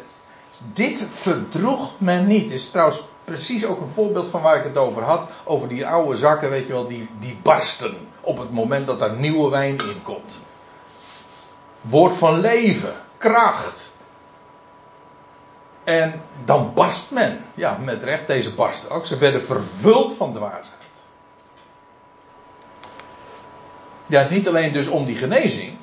[0.74, 2.52] dit verdroeg men niet.
[2.52, 5.28] Is trouwens precies ook een voorbeeld van waar ik het over had.
[5.44, 8.08] Over die oude zakken, weet je wel, die, die barsten.
[8.22, 10.38] Op het moment dat er nieuwe wijn in komt.
[11.82, 13.92] Woord van leven, kracht.
[15.86, 17.46] En dan barst men.
[17.54, 19.06] Ja, met recht, deze barsten ook.
[19.06, 20.74] Ze werden vervuld van dwaasheid.
[24.06, 25.78] Ja, niet alleen dus om die genezing.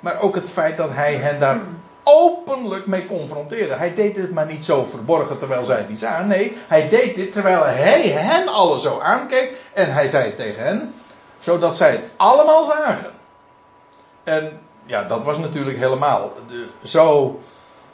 [0.00, 1.60] Maar ook het feit dat hij hen daar
[2.02, 3.74] openlijk mee confronteerde.
[3.74, 6.26] Hij deed het maar niet zo verborgen terwijl zij het niet zagen.
[6.26, 9.52] Nee, hij deed dit terwijl hij hen alle zo aankeek.
[9.72, 10.94] En hij zei het tegen hen.
[11.38, 13.10] Zodat zij het allemaal zagen.
[14.24, 17.40] En ja, dat was natuurlijk helemaal de, zo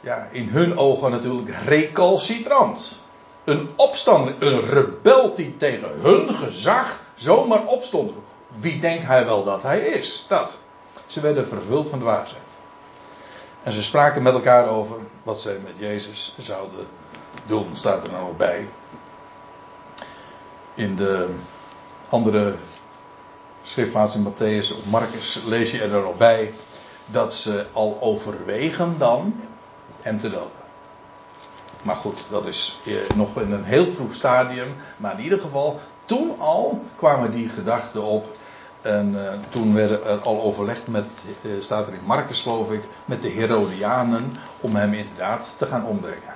[0.05, 2.99] ja, in hun ogen natuurlijk recalcitrant.
[3.43, 8.11] Een opstand, een rebel die tegen hun gezag zomaar opstond.
[8.59, 10.25] Wie denkt hij wel dat hij is?
[10.27, 10.57] Dat.
[11.05, 12.55] Ze werden vervuld van dwaasheid.
[13.63, 16.87] En ze spraken met elkaar over wat zij met Jezus zouden
[17.45, 18.67] doen, staat er nou bij.
[20.73, 21.29] In de
[22.09, 22.55] andere
[23.63, 26.53] schriftplaats in Matthäus of Marcus lees je er nog bij
[27.05, 29.33] dat ze al overwegen dan
[30.05, 30.63] hem te doden.
[31.81, 32.79] Maar goed, dat is
[33.15, 34.67] nog in een heel vroeg stadium.
[34.97, 38.37] Maar in ieder geval, toen al kwamen die gedachten op.
[38.81, 41.11] En uh, toen werd er al overlegd met,
[41.41, 45.85] uh, staat er in Marcus geloof ik, met de Herodianen om hem inderdaad te gaan
[45.85, 46.33] ombrengen.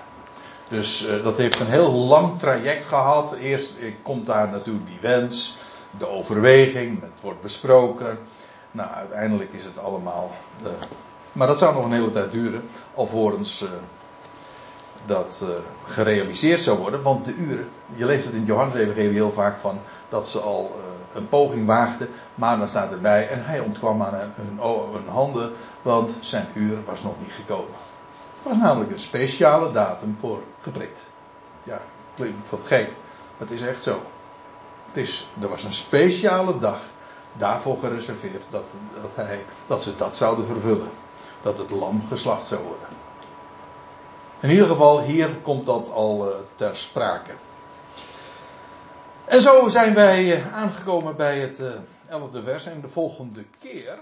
[0.69, 3.33] Dus dat heeft een heel lang traject gehad.
[3.33, 5.57] Eerst komt daar natuurlijk die wens,
[5.97, 8.19] de overweging, het wordt besproken.
[8.71, 10.31] Nou, uiteindelijk is het allemaal.
[11.31, 13.65] Maar dat zou nog een hele tijd duren, alvorens
[15.05, 15.43] dat
[15.85, 17.01] gerealiseerd zou worden.
[17.01, 19.79] Want de uren, je leest het in Johannes heel vaak van
[20.09, 20.79] dat ze al
[21.13, 24.59] een poging waagde, maar dan staat erbij en hij ontkwam aan hun,
[24.91, 25.51] hun handen,
[25.81, 27.73] want zijn uur was nog niet gekomen.
[28.33, 31.01] Het was namelijk een speciale datum voor geprikt.
[31.63, 31.81] Ja,
[32.15, 34.01] klinkt wat gek, maar het is echt zo.
[34.87, 36.79] Het is, er was een speciale dag
[37.37, 40.89] daarvoor gereserveerd dat, dat, hij, dat ze dat zouden vervullen.
[41.41, 42.87] Dat het lam geslacht zou worden.
[44.39, 47.31] In ieder geval, hier komt dat al uh, ter sprake.
[49.25, 51.67] En zo zijn wij eh, aangekomen bij het uh,
[52.07, 52.65] elfde vers.
[52.65, 53.99] En de volgende keer